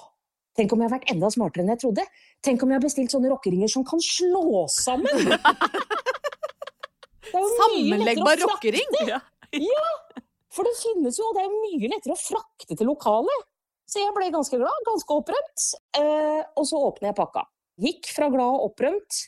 tenk 0.58 0.72
om 0.74 0.82
jeg 0.82 0.90
har 0.90 0.98
vært 0.98 1.10
enda 1.10 1.32
smartere 1.34 1.64
enn 1.64 1.72
jeg 1.74 1.82
trodde. 1.82 2.06
Tenk 2.46 2.62
om 2.62 2.70
jeg 2.70 2.78
har 2.78 2.86
bestilt 2.86 3.14
sånne 3.14 3.32
rockeringer 3.32 3.70
som 3.70 3.86
kan 3.86 4.02
slå 4.04 4.66
sammen! 4.70 5.34
Sammenleggbar 7.30 8.38
rockering! 8.42 8.96
jo 9.08 9.18
rockering! 9.52 10.24
For 10.50 10.66
det 10.66 10.72
finnes 10.80 11.18
jo, 11.20 11.28
og 11.30 11.36
det 11.36 11.44
er 11.46 11.52
mye 11.54 11.90
lettere 11.92 12.16
å 12.16 12.18
frakte 12.18 12.74
til 12.74 12.88
lokalet. 12.90 13.46
Så 13.90 14.00
jeg 14.02 14.14
ble 14.14 14.30
ganske 14.34 14.58
glad, 14.58 14.84
ganske 14.86 15.14
opprømt. 15.14 15.66
Eh, 15.98 16.42
og 16.58 16.66
så 16.66 16.78
åpner 16.88 17.10
jeg 17.10 17.18
pakka. 17.18 17.44
Gikk 17.80 18.10
fra 18.14 18.28
glad 18.30 18.56
og 18.56 18.64
opprømt 18.70 19.20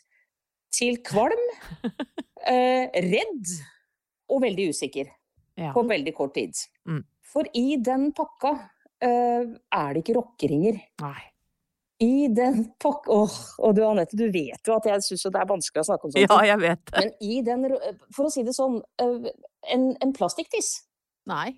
til 0.75 0.99
kvalm, 1.07 1.43
eh, 2.47 2.91
redd 3.07 3.55
og 4.33 4.43
veldig 4.43 4.69
usikker 4.73 5.11
Ja. 5.59 5.73
på 5.75 5.83
veldig 5.87 6.14
kort 6.17 6.35
tid. 6.35 6.55
Mm. 6.88 7.05
For 7.23 7.45
i 7.55 7.76
den 7.76 8.11
pakka 8.17 8.52
eh, 9.02 9.45
er 9.73 9.95
det 9.95 10.02
ikke 10.05 10.17
rockeringer. 10.19 10.79
Nei. 11.02 11.23
I 12.02 12.28
den 12.35 12.64
pakka 12.82 13.12
Åh, 13.14 13.37
og 13.62 13.75
du 13.76 13.82
Anette, 13.87 14.16
du 14.18 14.25
vet 14.35 14.66
jo 14.66 14.75
at 14.75 14.88
jeg 14.90 15.04
syns 15.06 15.26
det 15.28 15.38
er 15.38 15.49
vanskelig 15.50 15.85
å 15.85 15.88
snakke 15.92 16.09
om 16.09 16.14
sånt. 16.14 16.25
Ja, 16.25 16.38
jeg 16.49 16.59
vet 16.62 16.82
det. 16.90 16.99
Men 16.99 17.12
i 17.23 17.40
den, 17.47 17.66
for 18.16 18.26
å 18.26 18.32
si 18.35 18.42
det 18.47 18.54
sånn, 18.56 18.80
eh, 19.02 19.30
en, 19.75 19.90
en 20.02 20.14
plastikktiss. 20.16 20.73
Nei. 21.30 21.52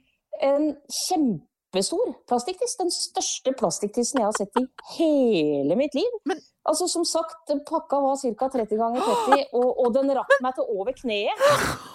En 0.44 0.74
kjempestor 1.06 2.12
plastikktiss. 2.28 2.76
Den 2.80 2.92
største 2.92 3.54
plastikktissen 3.56 4.20
jeg 4.20 4.28
har 4.28 4.36
sett 4.36 4.60
i 4.60 4.66
hele 4.98 5.78
mitt 5.80 5.96
liv. 5.96 6.18
Men- 6.28 6.42
altså 6.68 6.88
Som 6.88 7.04
sagt, 7.04 7.52
pakka 7.68 8.00
var 8.04 8.20
ca. 8.20 8.48
30 8.58 8.76
ganger 8.80 9.00
30, 9.00 9.46
og, 9.58 9.70
og 9.84 9.94
den 9.96 10.12
rakk 10.16 10.36
meg 10.44 10.56
til 10.58 10.68
over 10.76 10.92
kneet. 10.96 11.46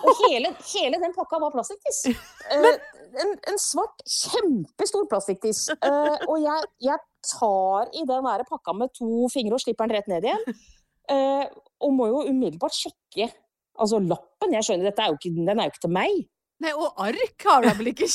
Og 0.06 0.25
hele, 0.25 0.56
hele 0.74 1.01
den 1.01 1.13
pakka 1.18 1.41
var 1.46 1.53
plastikktiss. 1.53 2.06
Eh, 2.50 2.65
en, 3.22 3.32
en 3.50 3.58
svart, 3.62 4.01
kjempestor 4.10 5.06
plastikktiss. 5.10 5.68
Eh, 5.70 6.15
og 6.25 6.39
jeg, 6.41 6.65
jeg 6.82 6.98
tar 7.26 7.92
i 7.94 8.06
den 8.08 8.28
der 8.28 8.46
pakka 8.48 8.74
med 8.78 8.94
to 8.98 9.28
fingre 9.34 9.58
og 9.58 9.64
slipper 9.64 9.90
den 9.90 9.98
rett 10.00 10.10
ned 10.12 10.28
igjen. 10.28 10.60
Eh, 11.10 11.46
og 11.82 11.94
må 11.96 12.10
jo 12.12 12.26
umiddelbart 12.30 12.76
sjekke 12.76 13.30
altså 13.80 14.00
lappen. 14.04 14.54
Jeg 14.54 14.68
skjønner, 14.68 14.92
er 14.92 15.16
ikke, 15.16 15.32
den 15.36 15.56
er 15.56 15.70
jo 15.70 15.74
ikke 15.74 15.86
til 15.86 15.96
meg. 15.96 16.20
Nei, 16.60 16.74
og 16.76 16.98
ark 17.00 17.46
har 17.48 17.64
da 17.64 17.72
vel 17.78 17.88
ikke. 17.94 18.08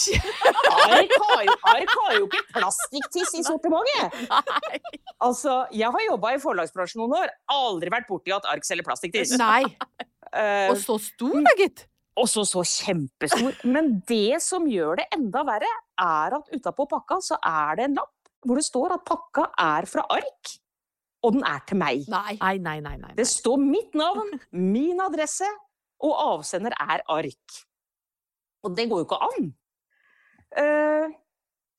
Ark 0.84 1.12
har, 1.22 1.46
Ark 1.70 1.92
har 1.96 2.16
jo 2.18 2.26
ikke 2.26 2.42
plastikktiss 2.52 3.30
i 3.38 3.44
sortimentet! 3.46 4.18
Altså, 5.24 5.62
jeg 5.72 5.88
har 5.94 6.04
jobba 6.10 6.34
i 6.34 6.40
forlagsbransjen 6.42 7.00
noen 7.00 7.14
år. 7.22 7.32
Aldri 7.54 7.92
vært 7.94 8.10
borti 8.10 8.34
at 8.36 8.44
Ark 8.52 8.66
selger 8.68 8.84
plastikktiss. 8.84 9.32
Nei. 9.40 9.62
Uh, 10.28 10.74
Og 10.74 10.76
så 10.82 10.98
stor, 11.00 11.38
da, 11.46 11.54
gitt. 11.56 11.86
også 12.20 12.44
så 12.50 12.66
kjempestor. 12.68 13.56
Men 13.64 13.94
det 14.10 14.42
som 14.44 14.68
gjør 14.68 15.00
det 15.00 15.08
enda 15.16 15.46
verre, 15.48 15.70
er 16.04 16.36
at 16.36 16.52
utapå 16.52 16.84
pakka 16.92 17.22
så 17.24 17.40
er 17.40 17.80
det 17.80 17.88
en 17.88 17.96
lapp 18.02 18.12
hvor 18.44 18.60
det 18.60 18.66
står 18.66 18.96
at 18.98 19.04
pakka 19.08 19.48
er 19.60 19.88
fra 19.90 20.06
Ark, 20.12 20.54
og 21.24 21.36
den 21.36 21.44
er 21.48 21.62
til 21.68 21.80
meg. 21.80 22.04
Nei. 22.12 22.36
Nei, 22.40 22.56
nei, 22.60 22.78
nei. 22.84 22.96
nei. 23.00 23.12
Det 23.16 23.26
står 23.28 23.60
mitt 23.62 23.96
navn, 23.96 24.34
min 24.76 25.00
adresse, 25.04 25.48
og 26.04 26.16
avsender 26.36 26.76
er 26.76 27.04
Ark. 27.08 27.60
Og 28.64 28.76
det 28.76 28.88
går 28.90 29.02
jo 29.02 29.08
ikke 29.08 29.20
an. 29.24 29.52
Uh, 30.54 31.12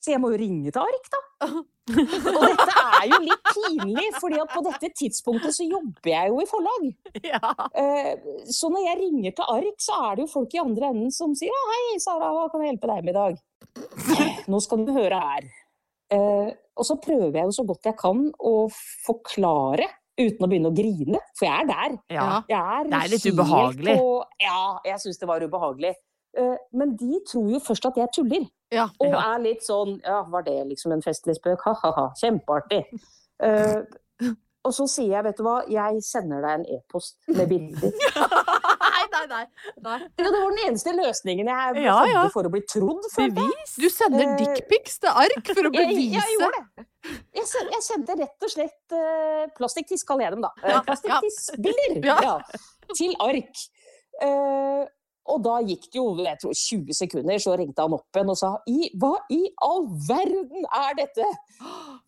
så 0.01 0.13
jeg 0.13 0.21
må 0.21 0.29
jo 0.33 0.37
ringe 0.37 0.69
til 0.73 0.81
Ark, 0.83 1.07
da. 1.13 1.21
Og 1.85 2.43
dette 2.45 2.73
er 2.81 3.07
jo 3.11 3.17
litt 3.21 3.49
pinlig, 3.53 4.05
fordi 4.17 4.37
at 4.41 4.53
på 4.53 4.61
dette 4.65 4.89
tidspunktet 4.97 5.53
så 5.53 5.65
jobber 5.65 6.09
jeg 6.09 6.31
jo 6.31 6.39
i 6.41 6.47
forlag. 6.49 6.85
Ja. 7.25 7.41
Eh, 7.77 8.13
Så 8.49 8.69
når 8.73 8.87
jeg 8.87 8.99
ringer 9.03 9.35
til 9.37 9.51
Ark, 9.53 9.77
så 9.81 9.97
er 10.07 10.15
det 10.17 10.25
jo 10.25 10.31
folk 10.31 10.53
i 10.53 10.61
andre 10.61 10.89
enden 10.93 11.13
som 11.13 11.35
sier 11.37 11.53
ja, 11.53 11.61
'Hei, 11.69 11.99
Sara, 12.01 12.31
hva 12.33 12.47
kan 12.49 12.63
jeg 12.63 12.73
hjelpe 12.73 12.89
deg 12.89 13.05
med 13.05 13.13
i 13.13 13.19
dag?' 13.19 13.37
Nå 14.51 14.61
skal 14.61 14.85
du 14.85 14.93
høre 14.93 15.21
her. 15.21 15.49
Eh, 16.11 16.51
Og 16.77 16.83
så 16.85 16.95
prøver 16.99 17.31
jeg 17.31 17.45
jo 17.47 17.51
så 17.55 17.63
godt 17.65 17.83
jeg 17.87 17.95
kan 17.97 18.31
å 18.43 18.69
forklare 19.05 19.85
uten 20.19 20.43
å 20.43 20.47
begynne 20.51 20.67
å 20.71 20.75
grine, 20.75 21.19
for 21.39 21.45
jeg 21.47 21.61
er 21.61 21.65
der. 21.69 21.95
ja. 22.11 22.25
Jeg 22.49 22.59
er, 22.59 22.83
Det 22.89 22.99
er 23.03 23.09
litt 23.13 23.25
ubehagelig. 23.31 23.95
På, 23.99 24.23
ja, 24.41 24.57
jeg 24.85 24.99
syns 24.99 25.17
det 25.19 25.27
var 25.27 25.39
ubehagelig. 25.43 25.93
Eh, 26.37 26.57
Men 26.73 26.95
de 26.97 27.19
tror 27.27 27.49
jo 27.49 27.59
først 27.59 27.85
at 27.87 27.95
jeg 27.97 28.07
tuller, 28.15 28.45
Ja. 28.71 28.89
og 28.99 29.07
Ja. 29.07 29.35
er 29.35 29.39
litt 29.39 29.61
sånn 29.63 30.01
Ja, 30.03 30.23
var 30.23 30.41
det 30.43 30.67
liksom 30.67 30.91
en 30.91 31.01
festlig 31.01 31.35
spøk? 31.39 31.61
Ha-ha-ha, 31.63 32.11
kjempeartig. 32.21 32.83
Eh, 33.39 33.81
og 34.65 34.71
så 34.73 34.87
sier 34.89 35.11
jeg, 35.15 35.23
vet 35.23 35.37
du 35.37 35.43
hva, 35.43 35.61
jeg 35.69 36.01
sender 36.03 36.41
deg 36.41 36.59
en 36.59 36.65
e-post 36.75 37.17
med 37.27 37.47
bilder. 37.49 37.91
Nei, 39.31 39.43
nei. 39.83 39.97
Ja, 40.19 40.25
det 40.31 40.39
var 40.41 40.51
den 40.53 40.61
eneste 40.67 40.93
løsningen 40.95 41.49
jeg 41.51 41.83
Ja, 41.85 41.97
ja. 42.09 42.23
for 42.33 42.47
å 42.47 42.51
bli 42.53 42.61
trodd. 42.69 43.05
Bevis? 43.15 43.75
Du 43.81 43.87
sender 43.93 44.31
uh, 44.31 44.35
dickpics 44.41 44.99
til 45.03 45.09
ark 45.25 45.51
for 45.53 45.69
å 45.69 45.73
bevise 45.73 46.11
jeg 46.19 46.35
gjorde 46.35 46.61
det. 46.65 46.87
Jeg, 47.37 47.45
jeg 47.75 47.83
sendte 47.85 48.17
rett 48.21 48.45
og 48.47 48.51
slett 48.53 48.95
uh, 48.97 49.45
plastikktiss, 49.57 50.05
kaller 50.07 50.27
jeg 50.29 50.37
dem 50.37 50.45
da. 50.45 50.53
Uh, 50.61 50.69
Ja, 50.69 50.83
ja. 51.09 51.21
Ja. 52.11 52.19
ja, 52.29 52.35
til 52.95 53.15
ark. 53.23 53.65
Uh, 54.21 54.85
og 55.25 55.41
da 55.41 55.55
gikk 55.65 55.87
det 55.89 55.97
jo 55.97 56.05
jeg 56.21 56.37
tror 56.41 56.53
20 56.53 56.93
sekunder, 56.99 57.39
så 57.41 57.55
ringte 57.57 57.81
han 57.81 57.95
opp 57.97 58.13
igjen 58.17 58.29
og 58.29 58.37
sa 58.37 58.51
I, 58.69 58.91
hva 59.01 59.15
i 59.33 59.39
all 59.65 59.87
verden 60.05 60.67
er 60.69 60.97
dette? 60.99 61.25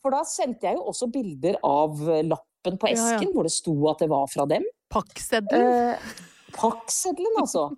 For 0.04 0.14
da 0.14 0.20
sendte 0.30 0.70
jeg 0.70 0.78
jo 0.78 0.84
også 0.92 1.10
bilder 1.10 1.58
av 1.66 1.98
eh, 2.14 2.22
lappen 2.30 2.78
på 2.78 2.92
Ja, 2.92 2.94
ja. 2.94 3.16
esken, 3.16 3.32
hvor 3.34 3.48
det 3.48 3.54
sto 3.56 3.74
at 3.90 4.04
det 4.04 4.10
var 4.14 4.30
fra 4.30 4.46
dem. 4.50 4.68
Pakkseddelen. 4.94 5.98
Eh, 5.98 6.37
pakkseddelen, 6.58 7.38
altså. 7.42 7.70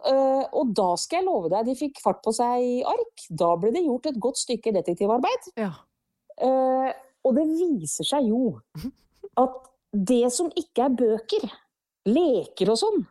Uh, 0.00 0.44
og 0.56 0.72
da 0.76 0.88
skal 1.00 1.20
jeg 1.20 1.28
love 1.28 1.50
deg, 1.52 1.68
de 1.68 1.76
fikk 1.78 2.00
fart 2.02 2.20
på 2.24 2.32
seg 2.36 2.64
i 2.64 2.74
ark. 2.88 3.24
Da 3.28 3.52
ble 3.60 3.72
det 3.74 3.84
gjort 3.84 4.10
et 4.10 4.20
godt 4.22 4.40
stykke 4.40 4.72
detektivarbeid. 4.76 5.50
Ja. 5.60 5.72
Uh, 6.40 6.90
og 7.26 7.36
det 7.36 7.46
viser 7.52 8.06
seg 8.08 8.30
jo 8.30 8.54
at 9.40 9.56
det 9.92 10.26
som 10.32 10.48
ikke 10.56 10.86
er 10.86 10.94
bøker, 10.96 11.48
leker 12.08 12.70
og 12.72 12.78
sånn, 12.80 13.02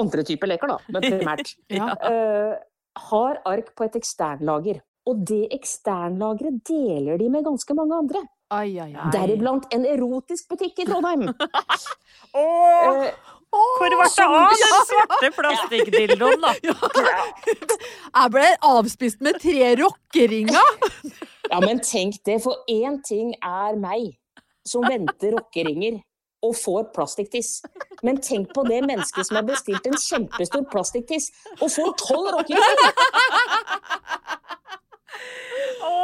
andre 0.00 0.24
typer 0.26 0.50
leker 0.50 0.72
da, 0.72 0.78
men 0.90 1.04
primært, 1.04 1.54
Ja. 1.78 1.92
uh, 1.94 2.54
har 3.10 3.40
ark 3.48 3.72
på 3.76 3.86
et 3.86 3.98
eksternlager. 3.98 4.80
Og 5.10 5.20
det 5.28 5.50
eksternlageret 5.52 6.62
deler 6.64 7.18
de 7.20 7.28
med 7.28 7.44
ganske 7.44 7.74
mange 7.76 7.98
andre. 7.98 8.22
Deriblant 9.12 9.66
en 9.74 9.84
erotisk 9.88 10.48
butikk 10.52 10.78
i 10.80 10.86
Trondheim. 10.88 11.26
oh! 12.38 13.08
Hvor 13.54 13.78
ble 13.80 13.90
det 13.94 14.24
av 14.24 14.48
den 14.52 14.86
svarte 14.88 15.30
plastikkdildoen, 15.36 16.44
da? 16.44 16.52
Jeg 18.14 18.32
ble 18.34 18.48
avspist 18.70 19.22
med 19.24 19.38
tre 19.42 19.74
rockeringer! 19.80 20.74
Ja, 21.50 21.60
men 21.60 21.82
tenk 21.84 22.18
det, 22.26 22.40
for 22.44 22.64
én 22.70 22.98
ting 23.04 23.34
er 23.40 23.76
meg, 23.78 24.14
som 24.66 24.86
venter 24.88 25.36
rockeringer 25.36 26.00
og 26.44 26.56
får 26.56 26.88
plastikktiss. 26.96 27.62
Men 28.04 28.18
tenk 28.24 28.50
på 28.56 28.64
det 28.68 28.82
mennesket 28.84 29.28
som 29.28 29.38
har 29.38 29.46
bestilt 29.48 29.86
en 29.88 29.96
kjempestor 30.00 30.64
plastikktiss 30.72 31.30
og 31.60 31.68
får 31.72 31.94
tolv 32.00 32.32
rockeringer! 32.36 32.92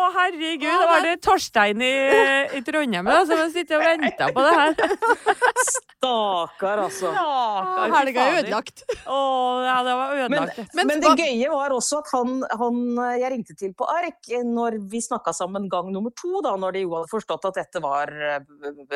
Å, 0.01 0.07
herregud, 0.15 0.65
var 0.89 1.03
det 1.05 1.17
Torstein 1.25 1.83
i, 1.85 1.91
i 2.57 2.61
Trondheim 2.65 3.05
da, 3.05 3.19
som 3.29 3.41
har 3.43 3.51
sittet 3.53 3.77
og 3.77 3.83
venta 3.85 4.31
på 4.33 4.45
det 4.47 4.53
her? 4.57 4.71
Stakkar, 6.01 6.81
altså. 6.87 7.11
Stakkar, 7.13 7.93
Helga 7.99 8.25
er 8.31 8.39
ødelagt. 8.39 8.85
Å, 9.05 9.19
ja, 9.67 9.75
det 9.85 9.97
var 9.99 10.15
ødelagt. 10.17 10.61
men, 10.79 10.89
Men 10.89 11.03
det 11.05 11.13
gøye 11.21 11.51
var 11.53 11.75
også 11.77 12.01
at 12.01 12.13
han, 12.15 12.39
han 12.63 12.81
jeg 13.21 13.33
ringte 13.35 13.57
til 13.61 13.75
på 13.77 13.89
ark 13.93 14.31
når 14.49 14.79
vi 14.91 15.03
snakka 15.05 15.35
sammen 15.37 15.69
gang 15.73 15.91
nummer 15.93 16.15
to, 16.17 16.41
da 16.47 16.55
når 16.57 16.79
de 16.79 16.85
jo 16.87 16.95
hadde 16.97 17.13
forstått 17.13 17.51
at 17.51 17.61
dette 17.61 17.85
var 17.85 18.09
eh, 18.17 18.41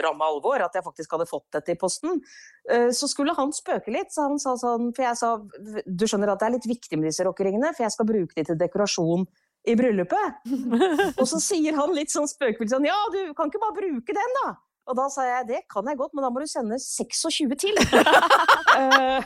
ramme 0.07 0.25
alvor, 0.31 0.65
at 0.65 0.79
jeg 0.79 0.87
faktisk 0.87 1.13
hadde 1.19 1.29
fått 1.29 1.47
dette 1.59 1.77
i 1.77 1.81
posten. 1.81 2.23
Eh, 2.71 2.89
Så 2.97 3.11
skulle 3.13 3.37
han 3.37 3.53
spøke 3.53 3.93
litt, 3.93 4.15
så 4.15 4.31
han 4.31 4.41
sa 4.41 4.57
sånn 4.61 4.89
For 4.97 5.05
jeg 5.05 5.21
sa 5.21 5.35
du 5.85 6.07
skjønner 6.09 6.33
at 6.33 6.41
det 6.41 6.49
er 6.49 6.57
litt 6.57 6.71
viktig 6.71 6.97
med 6.97 7.11
disse 7.11 7.27
rockeringene, 7.29 7.75
for 7.77 7.85
jeg 7.85 7.93
skal 7.99 8.09
bruke 8.09 8.39
de 8.39 8.47
til 8.49 8.61
dekorasjon 8.65 9.29
i 9.65 9.75
bryllupet. 9.79 10.43
Og 11.19 11.25
så 11.31 11.41
sier 11.41 11.77
han 11.79 11.95
litt 11.97 12.13
sånn 12.13 12.29
spøkefullt 12.29 12.71
sånn 12.75 12.85
Ja, 12.89 12.99
du 13.15 13.33
kan 13.39 13.49
ikke 13.53 13.63
bare 13.65 13.79
bruke 13.81 14.17
den, 14.17 14.39
da. 14.43 14.55
Og 14.85 14.99
da 14.99 15.07
sa 15.09 15.23
jeg 15.25 15.47
det 15.49 15.59
kan 15.73 15.87
jeg 15.89 15.97
godt, 15.97 16.13
men 16.13 16.27
da 16.27 16.29
må 16.29 16.43
du 16.43 16.49
sende 16.51 16.77
26 16.81 17.55
til. 17.63 17.79
Eh, 18.75 19.23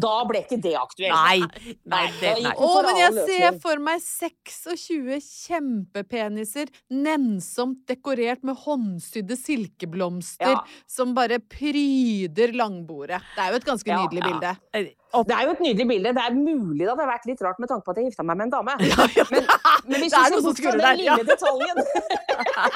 da 0.00 0.10
ble 0.24 0.38
ikke 0.40 0.56
det 0.64 0.70
aktuelt. 0.80 1.12
Nei, 1.12 1.74
nei, 1.92 2.04
det, 2.16 2.30
nei. 2.46 2.52
Å, 2.56 2.68
men 2.86 2.96
jeg 2.96 3.24
ser 3.28 3.58
for 3.60 3.76
meg 3.84 4.00
26 4.00 5.18
kjempepeniser, 5.44 6.70
nennsomt 6.96 7.82
dekorert 7.90 8.40
med 8.48 8.56
håndsydde 8.64 9.36
silkeblomster 9.36 10.54
Ja. 10.54 10.62
som 10.88 11.12
bare 11.12 11.38
pryder 11.44 12.56
langbordet. 12.56 13.20
Det 13.36 13.44
er 13.44 13.52
jo 13.52 13.60
et 13.60 13.68
ganske 13.68 13.92
Ja, 13.92 14.00
nydelig 14.00 14.24
ja. 14.24 14.30
bilde. 14.32 14.94
Det 15.08 15.34
er 15.34 15.46
jo 15.46 15.52
et 15.54 15.62
nydelig 15.64 15.86
bilde. 15.88 16.12
Det 16.16 16.24
er 16.24 16.34
mulig 16.36 16.84
det 16.84 16.90
hadde 16.92 17.06
vært 17.08 17.26
litt 17.30 17.40
rart 17.44 17.60
med 17.62 17.70
tanke 17.70 17.86
på 17.86 17.94
at 17.94 18.00
jeg 18.00 18.10
gifta 18.10 18.26
meg 18.28 18.36
med 18.40 18.48
en 18.48 18.54
dame. 18.58 18.76
Ja, 18.88 19.06
ja. 19.16 19.24
Men, 19.32 19.46
men 19.88 20.02
hvis 20.02 20.12
Det 20.12 20.20
er 20.20 20.34
noe 20.34 20.44
som 20.44 20.56
skurrer 20.56 20.82
der, 20.84 21.00
ja. 21.04 21.16
detaljen 21.24 21.80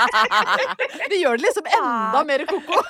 Det 1.12 1.18
gjør 1.20 1.38
det 1.38 1.46
liksom 1.46 1.68
enda 1.76 2.22
mer 2.28 2.44
ko-ko. 2.48 2.80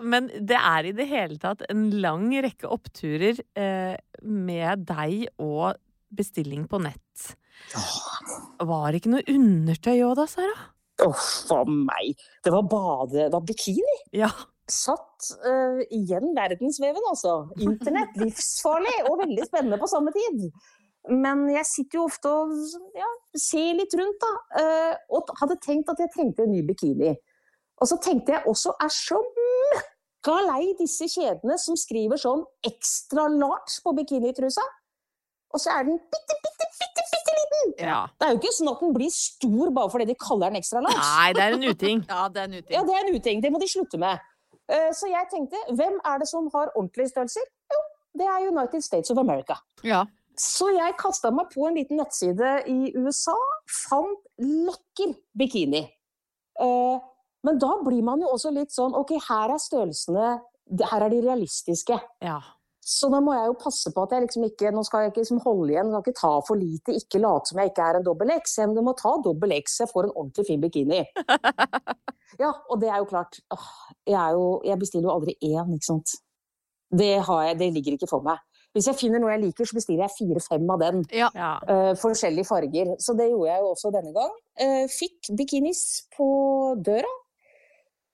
Men 0.00 0.30
det 0.32 0.56
er 0.56 0.88
i 0.88 0.94
det 0.96 1.06
hele 1.10 1.36
tatt 1.40 1.64
en 1.68 1.88
lang 2.00 2.30
rekke 2.44 2.68
oppturer 2.72 3.40
eh, 3.58 3.96
med 4.24 4.86
deg 4.88 5.26
og 5.40 5.76
bestilling 6.16 6.66
på 6.70 6.80
nett. 6.82 7.32
Var 8.60 8.86
det 8.90 9.02
ikke 9.02 9.12
noe 9.12 9.26
undertøy 9.28 9.98
òg 10.06 10.16
da, 10.18 10.26
Sara? 10.30 10.56
Uff 11.06 11.50
a 11.54 11.62
meg. 11.68 12.18
Det 12.44 12.52
var 12.54 12.66
bade... 12.68 13.26
Det 13.26 13.32
var 13.32 13.46
bikini. 13.46 13.96
Ja. 14.16 14.30
Satt 14.70 15.30
uh, 15.42 15.80
igjen 15.90 16.30
verdensveven, 16.36 17.06
altså. 17.10 17.38
Internett, 17.58 18.14
livsfarlig 18.22 18.96
og 19.08 19.18
veldig 19.24 19.48
spennende 19.48 19.80
på 19.80 19.90
samme 19.90 20.12
tid. 20.14 20.50
Men 21.10 21.46
jeg 21.50 21.66
sitter 21.66 21.98
jo 21.98 22.06
ofte 22.06 22.30
og 22.30 22.52
ja, 22.98 23.08
ser 23.40 23.72
litt 23.78 23.96
rundt, 23.98 24.20
da. 24.22 24.60
Uh, 24.60 25.16
og 25.16 25.32
hadde 25.40 25.58
tenkt 25.64 25.90
at 25.92 26.02
jeg 26.02 26.12
trengte 26.14 26.46
en 26.46 26.54
ny 26.54 26.62
bikini. 26.68 27.14
Og 27.80 27.88
så 27.88 27.96
tenkte 28.04 28.36
jeg 28.36 28.46
også 28.50 28.74
er 28.84 28.92
så 28.92 29.18
møkka 29.24 30.36
lei 30.50 30.74
disse 30.78 31.08
kjedene 31.08 31.56
som 31.58 31.78
skriver 31.80 32.20
sånn 32.20 32.44
ekstra 32.68 33.24
large 33.32 33.80
på 33.84 33.94
bikinitrusa. 33.96 34.64
Og 35.52 35.60
så 35.60 35.70
er 35.74 35.84
den 35.88 35.96
bitte, 35.98 36.36
bitte, 36.44 36.66
bitte, 36.78 37.04
bitte 37.12 37.32
liten! 37.38 37.72
ja. 37.88 38.00
Det 38.18 38.26
er 38.28 38.34
jo 38.34 38.38
ikke 38.40 38.52
sånn 38.56 38.70
at 38.72 38.82
den 38.84 38.92
blir 38.94 39.10
stor 39.14 39.72
bare 39.74 39.90
fordi 39.90 40.06
de 40.12 40.14
kaller 40.20 40.50
den 40.52 40.60
ekstra 40.60 40.82
large. 40.84 41.00
Nei, 41.02 41.32
det 41.36 41.42
er 41.46 41.56
en 41.58 41.64
uting. 41.72 42.04
Ja, 42.12 42.28
det 42.28 42.42
er 42.44 42.48
en 42.50 42.54
uting. 42.60 42.74
Ja, 42.76 42.82
det 42.86 42.94
er 42.98 43.08
en 43.08 43.16
uting. 43.18 43.42
Det 43.42 43.50
må 43.54 43.60
de 43.62 43.68
slutte 43.72 43.98
med. 43.98 44.22
Eh, 44.70 44.90
Så 44.94 45.10
jeg 45.10 45.26
tenkte, 45.32 45.58
hvem 45.74 45.98
er 46.06 46.22
det 46.22 46.28
som 46.30 46.46
har 46.54 46.70
ordentlige 46.76 47.10
størrelser? 47.10 47.46
Jo, 47.74 47.80
det 48.22 48.26
er 48.30 48.48
United 48.52 48.82
States 48.86 49.10
of 49.10 49.18
America. 49.18 49.56
Ja. 49.82 50.04
Så 50.40 50.70
jeg 50.72 50.94
kasta 50.96 51.30
meg 51.34 51.50
på 51.52 51.66
en 51.68 51.74
liten 51.76 51.98
nettside 52.00 52.52
i 52.70 52.92
USA, 52.96 53.34
fant 53.88 54.22
lekker 54.38 55.16
bikini. 55.36 55.82
Eh, 56.60 56.98
Men 57.42 57.58
da 57.58 57.70
blir 57.82 58.02
man 58.04 58.20
jo 58.20 58.28
også 58.34 58.50
litt 58.52 58.68
sånn 58.74 58.92
Ok, 58.98 59.14
her 59.28 59.48
er 59.54 59.60
størrelsene 59.62 60.26
Her 60.90 61.04
er 61.06 61.08
de 61.08 61.20
realistiske. 61.24 61.96
Ja. 62.20 62.34
Så 62.90 63.06
da 63.12 63.20
må 63.22 63.34
jeg 63.36 63.46
jo 63.46 63.58
passe 63.60 63.92
på 63.94 64.02
at 64.02 64.16
jeg 64.16 64.24
liksom 64.24 64.44
ikke 64.48 64.72
Nå 64.74 64.82
skal 64.86 65.04
jeg 65.04 65.12
ikke 65.12 65.22
liksom 65.22 65.42
holde 65.44 65.70
igjen, 65.70 65.92
skal 65.92 66.02
ikke 66.02 66.18
ta 66.18 66.30
for 66.42 66.58
lite, 66.58 66.94
ikke 66.98 67.20
late 67.22 67.52
som 67.52 67.60
jeg 67.62 67.70
ikke 67.70 67.86
er 67.86 67.98
en 68.00 68.06
dobbel 68.06 68.32
X. 68.34 68.56
Jeg 68.58 68.86
må 68.86 68.94
ta 68.98 69.12
dobbel 69.22 69.54
X, 69.60 69.76
så 69.76 69.84
jeg 69.84 69.92
får 69.92 70.08
en 70.08 70.16
ordentlig 70.16 70.48
fin 70.50 70.64
bikini. 70.64 71.04
Ja, 72.38 72.52
og 72.70 72.78
det 72.80 72.90
er 72.90 73.00
jo 73.02 73.08
klart. 73.10 73.40
Jeg, 74.06 74.16
er 74.16 74.36
jo, 74.36 74.60
jeg 74.64 74.78
bestiller 74.78 75.10
jo 75.10 75.16
aldri 75.18 75.34
én, 75.42 75.72
ikke 75.74 75.88
sant. 75.88 76.14
Det, 76.90 77.10
har 77.26 77.42
jeg, 77.48 77.58
det 77.60 77.72
ligger 77.74 77.96
ikke 77.96 78.08
for 78.10 78.24
meg. 78.26 78.38
Hvis 78.74 78.86
jeg 78.86 78.98
finner 79.00 79.18
noe 79.18 79.32
jeg 79.32 79.42
liker, 79.42 79.66
så 79.66 79.76
bestiller 79.76 80.04
jeg 80.04 80.14
fire-fem 80.14 80.68
av 80.70 80.82
den. 80.82 81.00
Ja. 81.10 81.30
eh, 81.66 81.90
forskjellige 81.98 82.46
farger. 82.46 82.92
Så 83.02 83.16
det 83.18 83.26
gjorde 83.32 83.50
jeg 83.50 83.64
jo 83.64 83.72
også 83.72 83.90
denne 83.94 84.12
gang. 84.14 84.36
Uh, 84.62 84.84
fikk 84.90 85.32
bikinis 85.38 85.82
på 86.14 86.28
døra. 86.86 87.10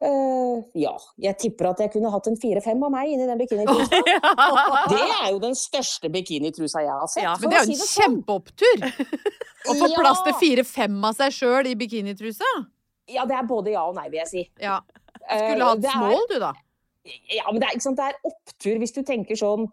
Eh, 0.05 0.57
ja, 0.77 0.91
jeg 1.25 1.39
tipper 1.41 1.71
at 1.71 1.79
jeg 1.81 1.91
kunne 1.95 2.11
hatt 2.13 2.27
en 2.29 2.37
fire-fem 2.37 2.83
av 2.85 2.91
meg 2.93 3.15
inni 3.15 3.25
den 3.31 3.39
bikinitrusa. 3.41 4.01
Det 4.93 4.99
er 5.01 5.31
jo 5.33 5.39
den 5.41 5.55
største 5.57 6.11
bikinitrusa 6.13 6.83
jeg 6.85 6.93
har 6.93 7.09
sett. 7.09 7.25
Ja, 7.25 7.33
Men 7.41 7.51
det 7.55 7.57
er 7.57 7.65
jo 7.65 7.71
si 7.71 7.77
en 7.79 7.87
sånn. 7.87 7.95
kjempeopptur! 8.03 8.85
Å 9.67 9.77
få 9.81 9.89
plass 9.97 10.21
til 10.27 10.35
Ja. 10.35 10.39
fire-fem 10.43 10.99
av 11.09 11.17
seg 11.17 11.33
sjøl 11.39 11.71
i 11.71 11.75
bikinitrusa. 11.81 12.51
Ja, 13.09 13.25
det 13.25 13.39
er 13.39 13.49
både 13.49 13.73
ja 13.73 13.87
og 13.89 13.97
nei, 13.97 14.09
vil 14.13 14.21
jeg 14.21 14.29
si. 14.29 14.45
Ja. 14.61 14.81
Eh, 15.31 15.39
Skulle 15.55 15.65
hatt 15.73 15.85
er- 15.85 15.97
small, 15.97 16.27
du, 16.29 16.39
da. 16.45 16.53
Ja, 17.33 17.45
men 17.53 17.61
det 17.63 17.69
er, 17.73 17.79
det 17.97 18.05
er 18.11 18.21
opptur 18.27 18.79
hvis 18.83 18.93
du 18.93 19.03
tenker 19.07 19.39
sånn 19.39 19.65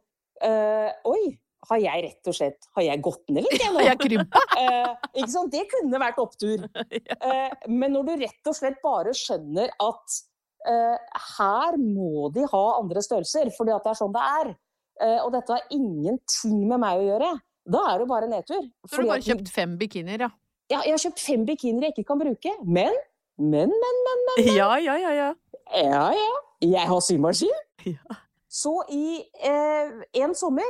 uh, 0.46 0.90
Oi, 1.10 1.38
har 1.70 1.80
jeg 1.82 2.04
rett 2.08 2.30
og 2.30 2.36
slett 2.38 2.68
Har 2.78 2.86
jeg 2.86 3.02
gått 3.04 3.32
ned 3.32 3.46
litt, 3.46 3.62
jeg 3.62 3.72
nå? 3.72 3.80
Har 3.80 3.90
jeg 3.94 4.02
krympa? 4.04 4.44
Eh, 4.64 4.92
ikke 5.20 5.32
sant? 5.32 5.52
Det 5.54 5.64
kunne 5.72 6.02
vært 6.02 6.22
opptur. 6.24 6.68
Eh, 7.24 7.54
men 7.72 7.94
når 7.94 8.06
du 8.08 8.14
rett 8.24 8.50
og 8.50 8.56
slett 8.58 8.80
bare 8.84 9.14
skjønner 9.16 9.72
at 9.82 10.16
eh, 10.68 10.98
her 11.38 11.78
må 11.80 12.30
de 12.36 12.44
ha 12.50 12.64
andre 12.80 13.04
størrelser, 13.04 13.52
fordi 13.56 13.74
at 13.76 13.86
det 13.86 13.94
er 13.94 14.00
sånn 14.00 14.14
det 14.14 14.24
er, 14.40 14.52
eh, 15.06 15.20
og 15.24 15.32
dette 15.36 15.56
har 15.56 15.74
ingenting 15.74 16.66
med 16.68 16.82
meg 16.84 17.00
å 17.00 17.06
gjøre, 17.08 17.32
da 17.76 17.84
er 17.90 17.96
det 17.96 18.06
jo 18.06 18.10
bare 18.12 18.30
nedtur. 18.32 18.68
Så 18.84 18.98
du 18.98 19.00
har 19.06 19.12
bare 19.14 19.28
kjøpt 19.30 19.54
fem 19.56 19.78
bikinier, 19.80 20.26
ja. 20.28 20.30
ja, 20.74 20.82
jeg 20.84 20.96
har 20.98 21.04
kjøpt 21.06 21.24
fem 21.24 21.48
bikinier 21.48 21.88
jeg 21.88 21.96
ikke 21.96 22.10
kan 22.12 22.22
bruke, 22.22 22.56
men, 22.64 23.00
men, 23.40 23.72
men, 23.72 24.28
Ja, 24.52 24.74
ja, 24.84 24.98
ja, 25.00 25.16
ja. 25.16 25.32
ja, 25.80 26.06
ja, 26.18 26.32
jeg 26.76 26.90
har 26.92 27.04
symaskin. 27.08 27.62
Ja. 27.94 28.16
Så 28.54 28.72
i 28.94 29.18
eh, 29.44 30.04
en 30.22 30.36
sommer 30.38 30.68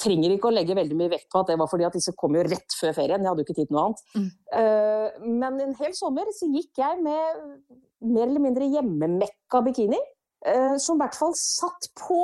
trenger 0.00 0.34
ikke 0.34 0.50
å 0.50 0.54
legge 0.54 0.76
veldig 0.76 0.96
mye 0.98 1.12
vekt 1.12 1.28
på 1.32 1.40
at 1.40 1.50
det 1.50 1.56
var 1.60 1.70
fordi 1.70 1.86
at 1.88 1.96
disse 1.96 2.14
kom 2.18 2.36
jo 2.36 2.44
rett 2.46 2.76
før 2.78 2.94
ferien. 2.96 3.22
Jeg 3.22 3.30
hadde 3.30 3.42
jo 3.42 3.46
ikke 3.46 3.56
tid 3.58 3.70
til 3.70 3.76
noe 3.76 3.84
annet. 3.88 4.04
Mm. 4.16 4.28
Eh, 4.60 5.18
men 5.42 5.60
en 5.64 5.74
hel 5.80 5.94
sommer 5.96 6.30
så 6.36 6.48
gikk 6.50 6.82
jeg 6.82 7.02
med 7.04 7.42
mer 8.04 8.26
eller 8.26 8.42
mindre 8.42 8.68
hjemmemekka 8.70 9.62
bikini, 9.66 9.98
eh, 10.46 10.76
som 10.82 10.98
i 10.98 11.04
hvert 11.04 11.18
fall 11.18 11.34
satt 11.38 11.90
på. 11.98 12.20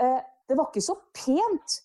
Eh, 0.00 0.20
det 0.48 0.58
var 0.58 0.68
ikke 0.70 0.84
så 0.84 0.96
pent, 1.16 1.78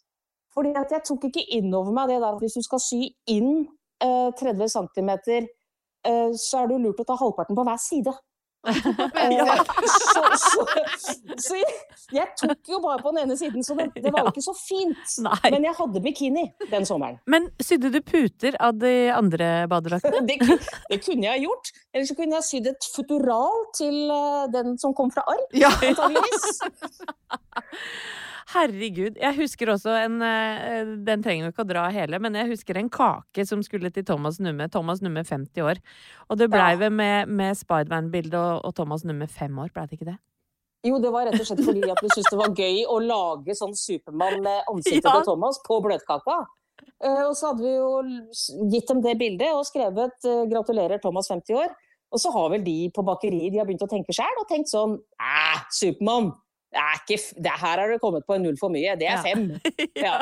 fordi 0.53 0.73
at 0.75 0.91
jeg 0.91 1.05
tok 1.07 1.29
ikke 1.29 1.45
inn 1.57 1.73
over 1.73 1.95
meg 1.95 2.09
det 2.11 2.19
der 2.19 2.33
at 2.33 2.41
hvis 2.43 2.57
du 2.59 2.65
skal 2.65 2.81
sy 2.83 3.05
inn 3.31 3.63
eh, 4.03 4.31
30 4.39 4.67
cm, 4.75 5.13
så 6.39 6.61
er 6.61 6.69
det 6.69 6.77
jo 6.77 6.83
lurt 6.85 7.01
å 7.03 7.03
ta 7.03 7.15
halvparten 7.19 7.57
på 7.57 7.63
hver 7.67 7.79
side. 7.83 8.13
Ja. 9.39 9.55
så, 9.87 10.23
så, 10.35 10.63
så 11.39 11.55
jeg, 11.59 11.75
jeg 12.11 12.27
tok 12.41 12.71
jo 12.71 12.79
bare 12.83 12.99
på 13.03 13.13
den 13.13 13.21
ene 13.23 13.37
siden, 13.39 13.63
så 13.63 13.75
det, 13.77 13.89
det 13.95 14.11
var 14.11 14.25
jo 14.25 14.33
ikke 14.33 14.43
så 14.43 14.55
fint. 14.57 15.15
Nei. 15.25 15.51
Men 15.53 15.67
jeg 15.69 15.77
hadde 15.77 16.01
bikini 16.03 16.45
den 16.71 16.87
sommeren. 16.89 17.19
Men 17.29 17.47
sydde 17.63 17.91
du 17.93 17.99
puter 18.03 18.57
av 18.59 18.79
de 18.81 18.93
andre 19.15 19.51
badedraktene? 19.71 20.23
Det, 20.29 20.37
det 20.91 20.99
kunne 21.05 21.25
jeg 21.25 21.45
gjort. 21.47 21.71
Eller 21.93 22.05
så 22.09 22.15
kunne 22.17 22.37
jeg 22.37 22.47
sydd 22.49 22.67
et 22.71 22.87
futural 22.95 23.63
til 23.77 24.11
eh, 24.13 24.43
den 24.53 24.75
som 24.81 24.93
kom 24.97 25.11
fra 25.13 25.23
ark, 25.29 25.47
Ja. 25.57 25.71
Antageligvis. 25.79 26.59
Herregud. 28.49 29.17
Jeg 29.19 29.35
husker 29.37 29.69
også 29.69 29.93
en 30.07 30.21
eh, 30.25 30.93
Den 31.05 31.21
trenger 31.21 31.45
vi 31.45 31.51
ikke 31.53 31.65
å 31.65 31.69
dra 31.69 31.83
hele, 31.93 32.17
men 32.23 32.33
jeg 32.39 32.49
husker 32.49 32.79
en 32.79 32.89
kake 32.89 33.45
som 33.45 33.61
skulle 33.65 33.91
til 33.93 34.05
Thomas 34.07 34.39
Numme. 34.41 34.65
Thomas 34.73 35.03
Numme 35.05 35.21
50 35.27 35.61
år. 35.65 35.81
Og 36.29 36.39
det 36.39 36.47
blei 36.49 36.71
vel 36.81 36.93
med, 36.95 37.29
med 37.29 37.59
Spiderman-bilde 37.59 38.39
og, 38.39 38.65
og 38.65 38.73
Thomas 38.79 39.05
Numme 39.05 39.27
5 39.29 39.61
år, 39.65 39.69
blei 39.75 39.85
det 39.85 39.99
ikke 39.99 40.09
det? 40.09 40.17
Jo, 40.87 40.95
det 41.03 41.11
var 41.11 41.27
rett 41.27 41.41
og 41.41 41.45
slett 41.45 41.61
fordi 41.67 41.83
at 41.91 41.99
vi 42.01 42.09
syntes 42.13 42.31
det 42.31 42.39
var 42.39 42.55
gøy 42.55 42.81
å 42.87 42.97
lage 43.03 43.55
sånn 43.59 43.75
Supermann 43.75 44.39
med 44.45 44.71
ansiktet 44.71 45.09
Ja. 45.09 45.17
til 45.19 45.27
Thomas 45.27 45.59
på 45.67 45.77
bløtkaka. 45.83 46.39
Eh, 47.03 47.23
og 47.27 47.35
så 47.35 47.51
hadde 47.51 47.65
vi 47.67 47.73
jo 47.75 48.67
gitt 48.71 48.87
dem 48.87 49.01
det 49.03 49.17
bildet 49.19 49.51
og 49.53 49.65
skrevet 49.67 50.25
eh, 50.25 50.45
'gratulerer, 50.49 51.01
Thomas 51.03 51.27
50 51.29 51.59
år'. 51.59 51.73
Og 52.09 52.17
så 52.23 52.31
har 52.33 52.49
vel 52.55 52.63
de 52.65 52.89
på 52.95 53.03
bakeriet 53.05 53.51
de 53.53 53.59
har 53.59 53.67
begynt 53.67 53.83
å 53.85 53.91
tenke 53.91 54.15
sjøl 54.15 54.39
og 54.41 54.47
tenkt 54.49 54.71
sånn 54.71 54.97
Æh, 55.21 55.59
Supermann! 55.69 56.31
Det 56.69 56.77
er 56.77 56.97
ikke, 56.99 57.17
det, 57.41 57.51
her 57.63 57.79
har 57.81 57.89
du 57.89 57.97
kommet 58.01 58.25
på 58.29 58.35
en 58.37 58.43
null 58.45 58.57
for 58.59 58.69
mye. 58.69 58.93
Det 58.99 59.07
er 59.09 59.17
Ja. 59.17 59.21
fem. 59.25 59.47
Ja. 60.05 60.17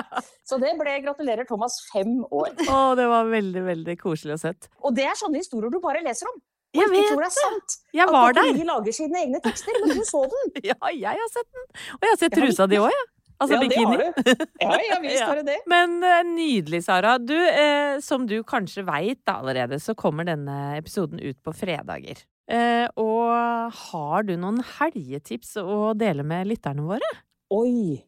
Så 0.48 0.60
det 0.62 0.70
ble 0.80 0.94
'gratulerer, 1.04 1.44
Thomas' 1.50 1.76
fem 1.92 2.22
år. 2.32 2.54
Å, 2.72 2.96
det 2.96 3.08
var 3.12 3.26
veldig, 3.28 3.64
veldig 3.66 3.98
koselig 4.00 4.38
og 4.38 4.40
sett. 4.46 4.70
Og 4.84 4.96
det 4.96 5.04
er 5.10 5.16
sånne 5.20 5.42
historier 5.44 5.70
du 5.74 5.80
bare 5.84 6.00
leser 6.06 6.30
om. 6.32 6.40
Og 6.78 6.82
Jeg 6.84 6.90
vet 6.94 7.06
tror 7.12 7.22
det 7.24 7.28
er 7.28 7.36
sant. 7.36 7.76
Jeg 7.96 8.08
var 8.08 8.30
At 8.30 8.36
der! 8.36 8.42
bakeriet 8.48 8.66
lager 8.68 8.92
sine 8.96 9.20
egne 9.26 9.40
tekster, 9.44 9.74
men 9.84 9.98
du 9.98 10.04
så 10.08 10.24
den. 10.32 10.52
Ja, 10.72 10.76
jeg 10.94 11.20
har 11.20 11.30
sett 11.36 11.48
den! 11.52 11.68
Og 11.98 12.02
jeg 12.08 12.12
har 12.16 12.20
sett 12.24 12.36
trusa 12.40 12.68
di 12.68 12.80
òg, 12.80 12.92
jeg. 12.96 13.06
Altså 13.40 13.54
ja, 13.54 13.68
det 13.70 13.78
har 13.78 13.98
du. 13.98 14.46
Ja, 14.62 14.78
ja 14.88 14.96
visst 15.04 15.20
Ja. 15.20 15.26
har 15.28 15.36
du 15.36 15.44
det. 15.46 15.58
Men 15.70 16.00
eh, 16.04 16.24
nydelig, 16.26 16.84
Sara. 16.88 17.18
Du, 17.20 17.36
eh, 17.38 18.00
som 18.02 18.26
du 18.26 18.40
kanskje 18.44 18.84
veit 18.88 19.22
allerede, 19.30 19.78
så 19.84 19.94
kommer 19.96 20.24
denne 20.26 20.78
episoden 20.80 21.20
ut 21.22 21.38
på 21.44 21.54
fredager. 21.54 22.24
Eh, 22.48 22.88
og 22.96 23.72
har 23.76 24.28
du 24.28 24.38
noen 24.40 24.62
helgetips 24.80 25.58
å 25.60 25.92
dele 26.00 26.24
med 26.28 26.48
lytterne 26.48 26.86
våre? 26.88 27.10
Oi! 27.54 28.00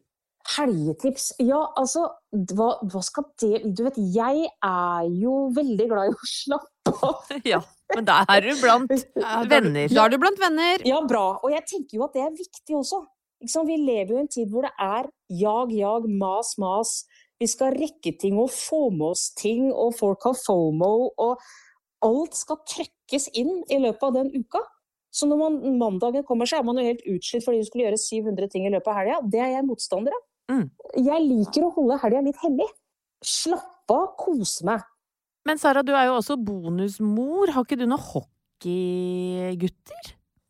Helgetips. 0.50 1.34
Ja, 1.44 1.60
altså, 1.78 2.06
hva, 2.32 2.72
hva 2.88 3.02
skal 3.04 3.26
det 3.42 3.60
Du 3.76 3.84
vet, 3.84 3.98
jeg 4.14 4.48
er 4.48 5.10
jo 5.20 5.34
veldig 5.54 5.86
glad 5.92 6.10
i 6.10 6.16
å 6.16 6.30
slappe 6.32 6.94
av. 6.96 7.34
ja, 7.52 7.60
men 7.94 8.08
da 8.08 8.22
er 8.24 8.48
du 8.48 8.52
blant 8.62 8.92
er 8.96 9.50
venner. 9.52 9.92
Da 9.92 10.06
er 10.06 10.14
du 10.14 10.20
blant 10.22 10.40
venner. 10.40 10.84
Ja, 10.88 11.02
bra. 11.06 11.26
Og 11.44 11.52
jeg 11.54 11.66
tenker 11.68 12.00
jo 12.00 12.06
at 12.08 12.16
det 12.16 12.24
er 12.24 12.36
viktig 12.36 12.78
også. 12.80 13.04
Ikke 13.40 13.54
sant? 13.54 13.70
Vi 13.70 13.80
lever 13.80 14.14
jo 14.14 14.20
i 14.20 14.24
en 14.24 14.32
tid 14.32 14.52
hvor 14.52 14.66
det 14.66 14.72
er 14.80 15.10
jag, 15.40 15.72
jag, 15.76 16.08
mas, 16.08 16.56
mas. 16.60 17.02
Vi 17.40 17.48
skal 17.48 17.76
rekke 17.76 18.16
ting 18.20 18.36
og 18.40 18.50
få 18.52 18.88
med 18.92 19.14
oss 19.14 19.30
ting, 19.36 19.70
og 19.72 19.94
folk 19.96 20.26
har 20.28 20.36
fomo, 20.36 21.08
og 21.16 21.40
alt 22.06 22.36
skal 22.38 22.60
trøkkes 22.68 23.30
inn 23.38 23.62
i 23.68 23.80
løpet 23.82 24.04
av 24.08 24.12
den 24.18 24.30
uka. 24.34 24.62
Så 25.10 25.26
når 25.26 25.40
man, 25.40 25.58
mandagen 25.78 26.24
kommer, 26.26 26.46
så 26.46 26.60
er 26.60 26.66
man 26.66 26.78
jo 26.78 26.86
helt 26.86 27.02
utslitt 27.10 27.44
fordi 27.44 27.62
du 27.62 27.66
skulle 27.66 27.88
gjøre 27.88 27.98
700 27.98 28.52
ting 28.52 28.66
i 28.68 28.72
løpet 28.72 28.92
av 28.92 28.98
helga. 29.00 29.16
Det 29.32 29.40
er 29.42 29.50
jeg 29.56 29.66
motstander 29.66 30.14
av. 30.14 30.22
Mm. 30.50 30.66
Jeg 31.06 31.26
liker 31.26 31.66
å 31.66 31.74
holde 31.74 31.98
helga 32.04 32.20
litt 32.26 32.40
hellig. 32.44 32.68
Slappe 33.26 33.96
av, 33.96 34.14
kose 34.20 34.66
meg. 34.68 34.86
Men 35.48 35.58
Sara, 35.60 35.82
du 35.82 35.92
er 35.96 36.06
jo 36.10 36.16
også 36.18 36.36
bonusmor. 36.38 37.50
Har 37.54 37.66
ikke 37.66 37.80
du 37.80 37.86
noen 37.86 38.04
hockeygutter? 38.10 40.04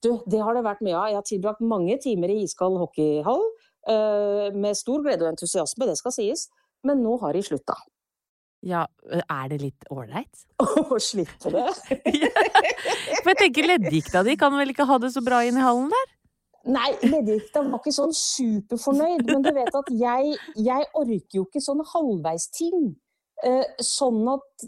Du, 0.04 0.10
det 0.28 0.40
har 0.42 0.56
det 0.56 0.64
vært 0.66 0.82
mye 0.84 0.96
av. 0.96 1.08
Jeg 1.10 1.18
har 1.18 1.26
tilbrakt 1.28 1.62
mange 1.64 1.96
timer 2.02 2.32
i 2.32 2.42
iskald 2.44 2.78
hockeyhall. 2.80 3.44
Uh, 3.88 4.52
med 4.52 4.76
stor 4.76 5.00
glede 5.04 5.24
og 5.24 5.32
entusiasme, 5.32 5.88
det 5.88 5.96
skal 6.00 6.12
sies. 6.16 6.48
Men 6.86 7.02
nå 7.04 7.16
har 7.22 7.36
de 7.36 7.42
slutta. 7.44 7.76
Ja, 8.66 8.84
er 9.08 9.50
det 9.52 9.60
litt 9.62 9.86
ålreit? 9.92 10.42
Å 10.92 10.98
slippe 11.00 11.52
det? 11.54 11.66
For 13.22 13.32
jeg 13.32 13.38
tenker 13.40 13.68
leddgikta 13.70 14.24
di 14.26 14.36
kan 14.40 14.52
vel 14.56 14.74
ikke 14.74 14.88
ha 14.88 14.98
det 15.00 15.12
så 15.14 15.22
bra 15.24 15.42
inn 15.48 15.60
i 15.60 15.64
hallen 15.64 15.88
der? 15.92 16.10
Nei, 16.70 16.90
leddgikta 17.06 17.62
var 17.64 17.80
ikke 17.80 17.94
sånn 17.96 18.12
superfornøyd, 18.12 19.24
men 19.30 19.46
du 19.46 19.54
vet 19.56 19.76
at 19.78 19.88
jeg, 19.96 20.34
jeg 20.60 20.88
orker 20.92 21.38
jo 21.38 21.46
ikke 21.46 21.62
sånne 21.64 21.86
halvveisting. 21.88 22.90
Sånn 23.80 24.26
at 24.28 24.66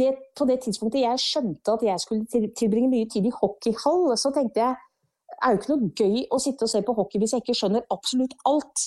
det, 0.00 0.14
på 0.32 0.46
det 0.48 0.62
tidspunktet 0.64 1.02
jeg 1.02 1.20
skjønte 1.20 1.74
at 1.76 1.84
jeg 1.84 2.00
skulle 2.00 2.48
tilbringe 2.56 2.88
mye 2.88 3.08
tid 3.12 3.28
i 3.28 3.34
hockeyhall, 3.36 4.14
så 4.16 4.32
tenkte 4.32 4.62
jeg 4.62 4.78
det 5.36 5.44
er 5.44 5.52
jo 5.52 5.58
ikke 5.60 5.74
noe 5.74 5.88
gøy 5.92 6.20
å 6.32 6.38
sitte 6.40 6.64
og 6.64 6.70
se 6.72 6.80
på 6.86 6.94
hockey 6.96 7.20
hvis 7.20 7.34
jeg 7.36 7.44
ikke 7.44 7.56
skjønner 7.58 7.84
absolutt 7.92 8.32
alt. 8.48 8.84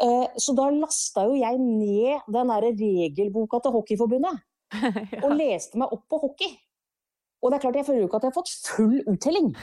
Eh, 0.00 0.40
så 0.40 0.54
da 0.56 0.70
lasta 0.72 1.26
jo 1.28 1.36
jeg 1.36 1.60
ned 1.60 2.24
den 2.32 2.52
derre 2.54 2.72
regelboka 2.72 3.60
til 3.60 3.76
Hockeyforbundet. 3.76 4.42
ja. 4.80 5.22
Og 5.24 5.34
leste 5.36 5.80
meg 5.80 5.92
opp 5.92 6.06
på 6.10 6.20
hockey. 6.22 6.58
Og 7.40 7.48
det 7.48 7.56
er 7.56 7.62
klart, 7.62 7.76
jeg 7.78 7.86
føler 7.86 8.02
jo 8.02 8.08
ikke 8.10 8.18
at 8.18 8.24
jeg 8.26 8.32
har 8.34 8.36
fått 8.36 8.50
full 8.68 8.96
uttelling. 9.08 9.52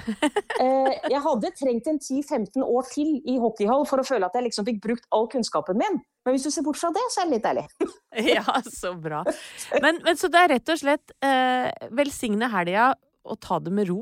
Eh, 0.57 0.93
jeg 1.13 1.19
hadde 1.21 1.51
trengt 1.53 1.85
en 1.85 1.99
10-15 2.01 2.63
år 2.65 2.87
til 2.89 3.11
i 3.29 3.35
hockeyhall 3.37 3.83
for 3.85 4.01
å 4.01 4.05
føle 4.07 4.25
at 4.25 4.33
jeg 4.33 4.47
liksom 4.47 4.65
fikk 4.65 4.79
brukt 4.81 5.03
all 5.13 5.27
kunnskapen 5.29 5.77
min. 5.77 5.99
Men 6.25 6.33
hvis 6.33 6.47
du 6.47 6.49
ser 6.49 6.65
bort 6.65 6.79
fra 6.81 6.89
det, 6.95 7.03
så 7.13 7.21
er 7.21 7.27
det 7.27 7.35
litt 7.35 7.45
deilig. 7.45 7.65
ja, 8.39 8.55
så 8.65 8.95
bra. 8.97 9.19
Men, 9.83 10.01
men, 10.01 10.17
så 10.17 10.31
det 10.33 10.41
er 10.41 10.51
rett 10.55 10.71
og 10.73 10.79
slett 10.81 11.13
eh, 11.21 11.69
velsigne 11.93 12.49
helga 12.49 12.87
og 13.29 13.37
ta 13.45 13.59
det 13.61 13.75
med 13.77 13.91
ro? 13.91 14.01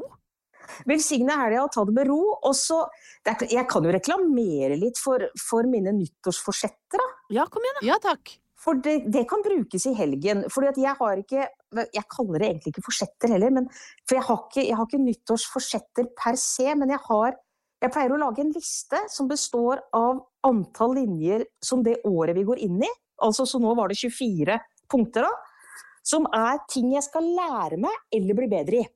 Velsigne 0.89 1.35
helga 1.39 1.65
og 1.65 1.73
ta 1.75 1.83
det 1.87 1.95
med 1.95 2.09
ro. 2.09 2.21
Og 2.41 2.55
så 2.57 2.83
Jeg 3.25 3.65
kan 3.69 3.85
jo 3.85 3.93
reklamere 3.93 4.77
litt 4.79 4.99
for, 5.01 5.23
for 5.41 5.67
mine 5.69 5.93
nyttårsforsetter, 5.97 7.01
da. 7.01 7.07
Ja, 7.39 7.47
kom 7.49 7.65
igjen, 7.65 7.79
da. 7.81 7.87
Ja, 7.89 7.99
takk. 8.01 8.35
For 8.65 8.77
det, 8.81 9.11
det, 9.13 9.27
kan 9.29 9.43
brukes 9.45 9.85
i 9.85 9.93
helgen. 9.97 10.45
For 10.49 10.65
jeg 10.65 10.95
har 10.97 11.21
ikke 11.21 11.47
Jeg 11.93 12.05
kaller 12.09 12.39
det 12.39 12.47
egentlig 12.47 12.71
ikke 12.71 12.85
forsetter 12.85 13.33
heller, 13.35 13.51
men, 13.51 13.65
for 14.07 14.15
jeg 14.15 14.25
har, 14.25 14.37
ikke, 14.45 14.63
jeg 14.63 14.77
har 14.79 14.87
ikke 14.87 15.01
nyttårsforsetter 15.03 16.07
per 16.17 16.37
se, 16.39 16.69
men 16.73 16.93
jeg 16.93 17.01
har 17.09 17.35
jeg 17.83 17.91
pleier 17.93 18.13
å 18.15 18.17
lage 18.17 18.41
en 18.41 18.53
liste 18.55 18.99
som 19.11 19.27
består 19.29 19.81
av 19.93 20.23
antall 20.47 20.95
linjer 20.97 21.43
som 21.63 21.83
det 21.85 21.99
året 22.07 22.37
vi 22.37 22.45
går 22.47 22.61
inn 22.65 22.79
i. 22.81 22.91
Altså, 23.21 23.45
så 23.45 23.59
nå 23.61 23.75
var 23.77 23.91
det 23.91 23.99
24 23.99 24.57
punkter, 24.91 25.27
da. 25.27 25.83
Som 26.05 26.27
er 26.33 26.61
ting 26.69 26.91
jeg 26.93 27.05
skal 27.05 27.27
lære 27.35 27.79
meg 27.81 27.93
eller 28.13 28.37
bli 28.37 28.49
bedre 28.49 28.81
i. 28.81 28.87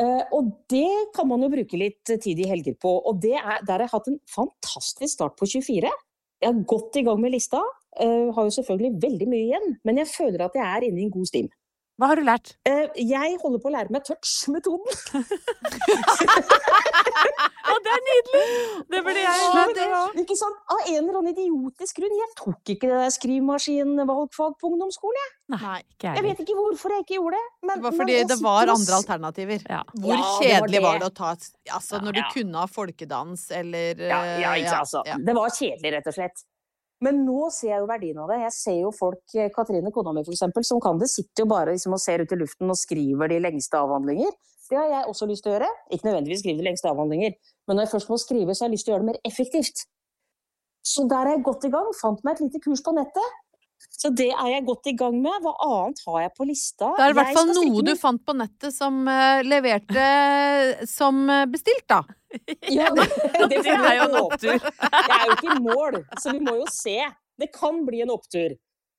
Uh, 0.00 0.22
og 0.38 0.50
det 0.72 0.90
kan 1.16 1.28
man 1.30 1.44
jo 1.44 1.52
bruke 1.52 1.80
litt 1.80 2.14
tid 2.22 2.40
i 2.40 2.48
helger 2.48 2.76
på. 2.80 2.92
Og 3.08 3.24
er, 3.28 3.60
der 3.66 3.76
har 3.76 3.86
jeg 3.86 3.94
hatt 3.94 4.10
en 4.12 4.20
fantastisk 4.32 5.12
start 5.12 5.36
på 5.38 5.48
24. 5.48 5.92
Jeg 6.42 6.52
er 6.52 6.64
godt 6.68 6.98
i 7.00 7.04
gang 7.06 7.20
med 7.22 7.36
lista. 7.36 7.62
Uh, 7.96 8.32
har 8.36 8.48
jo 8.48 8.56
selvfølgelig 8.58 8.98
veldig 9.02 9.28
mye 9.30 9.44
igjen, 9.46 9.70
men 9.88 10.02
jeg 10.02 10.12
føler 10.12 10.44
at 10.44 10.58
jeg 10.58 10.66
er 10.66 10.88
inne 10.88 11.00
i 11.00 11.06
en 11.06 11.14
god 11.14 11.30
stim. 11.30 11.48
Hva 11.96 12.10
har 12.10 12.20
du 12.20 12.26
lært? 12.26 12.52
Uh, 12.68 12.92
jeg 13.00 13.38
holder 13.40 13.60
på 13.62 13.70
å 13.70 13.72
lære 13.72 13.94
meg 13.94 14.04
touch-metoden. 14.04 14.84
Å, 17.66 17.74
det 17.82 17.92
er 17.92 18.02
nydelig! 18.06 18.42
Det 18.92 19.00
burde 19.06 19.22
jeg 19.22 19.88
lært. 19.90 20.18
Ikke 20.22 20.36
sant? 20.38 20.58
Av 20.72 20.82
en 20.82 20.98
eller 21.00 21.18
annen 21.20 21.32
idiotisk 21.32 22.00
grunn. 22.00 22.14
Jeg 22.20 22.32
tok 22.38 22.72
ikke 22.74 22.90
det 22.90 22.98
der 23.00 23.14
skrivemaskinvalgfag 23.14 24.56
på 24.60 24.70
ungdomsskolen, 24.70 25.20
jeg. 25.22 25.32
Nei, 25.56 25.78
ikke 25.94 26.10
jeg. 26.10 26.24
vet 26.26 26.42
ikke 26.44 26.56
hvorfor 26.58 26.94
jeg 26.94 27.06
ikke 27.06 27.16
gjorde 27.18 27.40
det. 27.40 27.46
Men, 27.66 27.72
det 27.74 27.86
var 27.86 27.96
fordi 28.00 28.18
det 28.32 28.38
var 28.42 28.72
andre 28.74 28.98
alternativer. 29.00 29.64
Ja. 29.70 29.82
Hvor 29.94 30.14
ja, 30.14 30.32
kjedelig 30.42 30.60
var 30.60 30.68
det. 30.72 30.82
var 30.86 31.00
det. 31.02 31.08
å 31.08 31.16
ta 31.16 31.32
Altså, 31.76 32.02
når 32.02 32.18
du 32.18 32.22
kunne 32.34 32.62
ha 32.62 32.70
folkedans 32.70 33.48
eller 33.56 34.04
Ja, 34.06 34.20
ja 34.42 34.52
ikke 34.60 34.82
altså. 34.84 35.02
Det 35.02 35.34
var 35.36 35.56
kjedelig, 35.56 35.96
rett 35.96 36.12
og 36.12 36.16
slett. 36.20 36.46
Men 37.04 37.24
nå 37.26 37.50
ser 37.52 37.74
jeg 37.74 37.82
jo 37.82 37.88
verdien 37.90 38.18
av 38.22 38.30
det. 38.32 38.38
Jeg 38.46 38.54
ser 38.56 38.76
jo 38.80 38.92
folk, 38.94 39.22
eh, 39.36 39.50
Katrine 39.52 39.92
kona 39.92 40.14
mi 40.16 40.22
f.eks., 40.24 40.44
som 40.68 40.80
kan 40.80 41.00
det, 41.00 41.10
sitter 41.12 41.44
jo 41.44 41.50
bare 41.50 41.74
liksom 41.74 41.96
og 41.96 42.00
ser 42.00 42.24
ut 42.24 42.32
i 42.32 42.38
luften 42.40 42.72
og 42.72 42.78
skriver 42.80 43.32
de 43.32 43.40
lengste 43.44 43.76
avhandlinger. 43.76 44.32
Det 44.66 44.78
har 44.78 44.88
jeg 44.90 45.10
også 45.10 45.28
lyst 45.28 45.44
til 45.44 45.52
å 45.52 45.56
gjøre. 45.58 45.68
Ikke 45.92 46.08
nødvendigvis 46.08 46.40
skrive 46.42 46.62
de 46.62 46.68
lengste 46.70 46.90
avhandlinger, 46.90 47.36
men 47.68 47.78
når 47.78 47.86
jeg 47.86 47.92
først 47.92 48.10
må 48.10 48.18
skrive, 48.18 48.54
så 48.54 48.64
har 48.64 48.70
jeg 48.70 48.78
lyst 48.78 48.88
til 48.88 48.94
å 48.94 48.96
gjøre 48.96 49.04
det 49.04 49.10
mer 49.12 49.20
effektivt. 49.28 49.84
Så 50.86 51.04
der 51.10 51.26
er 51.26 51.36
jeg 51.36 51.44
godt 51.46 51.66
i 51.66 51.72
gang. 51.74 51.88
Fant 51.98 52.22
meg 52.24 52.36
et 52.36 52.46
lite 52.46 52.62
kurs 52.64 52.82
på 52.86 52.94
nettet. 52.94 53.36
Så 53.96 54.10
det 54.12 54.28
er 54.32 54.50
jeg 54.52 54.64
godt 54.66 54.90
i 54.90 54.94
gang 54.98 55.16
med. 55.22 55.38
Hva 55.44 55.54
annet 55.66 56.02
har 56.06 56.18
jeg 56.26 56.32
på 56.36 56.46
lista? 56.48 56.90
Det 56.98 57.06
er 57.06 57.14
i 57.14 57.16
hvert 57.16 57.38
fall 57.38 57.52
noe 57.56 57.84
du 57.86 57.92
fant 57.98 58.22
på 58.26 58.34
nettet 58.36 58.74
som 58.76 58.98
uh, 59.08 59.40
leverte 59.46 60.06
som 60.90 61.24
bestilt, 61.52 61.86
da. 61.90 62.02
Ja, 62.76 62.90
det, 62.92 63.06
det, 63.50 63.62
det 63.64 63.72
er 63.72 63.94
jo 64.00 64.08
en 64.10 64.18
opptur. 64.20 64.56
Jeg 64.58 65.16
er 65.16 65.24
jo 65.24 65.36
ikke 65.38 65.54
i 65.54 65.62
mål, 65.64 66.00
så 66.20 66.34
vi 66.36 66.42
må 66.44 66.58
jo 66.58 66.66
se. 66.72 66.98
Det 67.40 67.48
kan 67.54 67.84
bli 67.86 68.02
en 68.04 68.12
opptur. 68.12 68.56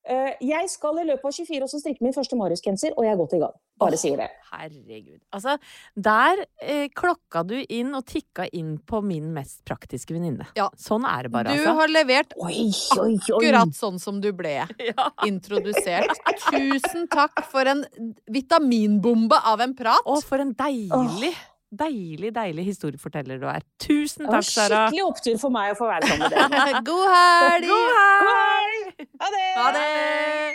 Eh, 0.07 0.35
jeg 0.47 0.69
skal 0.71 1.01
i 1.01 1.05
løpet 1.07 1.27
av 1.27 1.33
24 1.35 1.65
også 1.65 1.79
strikke 1.81 2.05
min 2.05 2.15
første 2.15 2.37
Marius-genser, 2.39 2.93
og 2.95 3.03
jeg 3.03 3.11
er 3.11 3.19
godt 3.19 3.33
i 3.35 3.39
gang. 3.41 3.55
Bare 3.77 3.97
sier 3.99 4.21
det. 4.21 4.27
Herregud. 4.49 5.19
Altså, 5.35 5.57
der 5.93 6.39
eh, 6.63 6.87
klokka 6.95 7.43
du 7.45 7.57
inn 7.59 7.91
og 7.97 8.05
tikka 8.07 8.47
inn 8.55 8.77
på 8.87 9.01
min 9.05 9.33
mest 9.35 9.59
praktiske 9.67 10.15
venninne. 10.15 10.47
Ja. 10.57 10.69
Sånn 10.79 11.05
er 11.09 11.27
det 11.27 11.33
bare, 11.35 11.51
du 11.51 11.59
altså. 11.59 11.73
Du 11.73 11.81
har 11.81 11.91
levert 11.91 12.37
oi, 12.39 12.55
oi, 12.55 13.03
oi. 13.03 13.17
akkurat 13.19 13.75
sånn 13.77 13.99
som 14.01 14.21
du 14.23 14.31
ble 14.37 14.55
ja. 14.91 15.09
introdusert. 15.27 16.15
Tusen 16.47 17.05
takk 17.11 17.43
for 17.51 17.67
en 17.69 17.83
vitaminbombe 18.31 19.43
av 19.43 19.61
en 19.67 19.75
prat. 19.77 20.07
Og 20.07 20.23
for 20.25 20.41
en 20.43 20.55
deilig 20.57 21.35
oh. 21.35 21.45
Deilig, 21.67 22.29
deilig 22.31 22.63
historieforteller 22.63 23.41
du 23.41 23.47
er. 23.51 23.65
Tusen 23.83 24.23
takk, 24.23 24.45
Sara. 24.47 24.85
Skikkelig 24.87 25.03
opptur 25.03 25.35
for 25.41 25.51
meg 25.51 25.73
å 25.73 25.75
få 25.75 25.89
være 25.89 26.07
sammen 26.07 26.23
med 26.23 26.37
dere. 26.37 26.79
God 26.87 27.09
helg! 27.11 27.67
God 27.67 27.97
helg! 27.99 28.76
Ha 28.97 29.29
det! 29.29 29.53
Ha 29.55 29.71
det! 29.71 30.53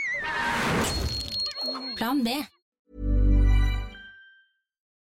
Plan 1.97 2.25
B. 2.25 2.29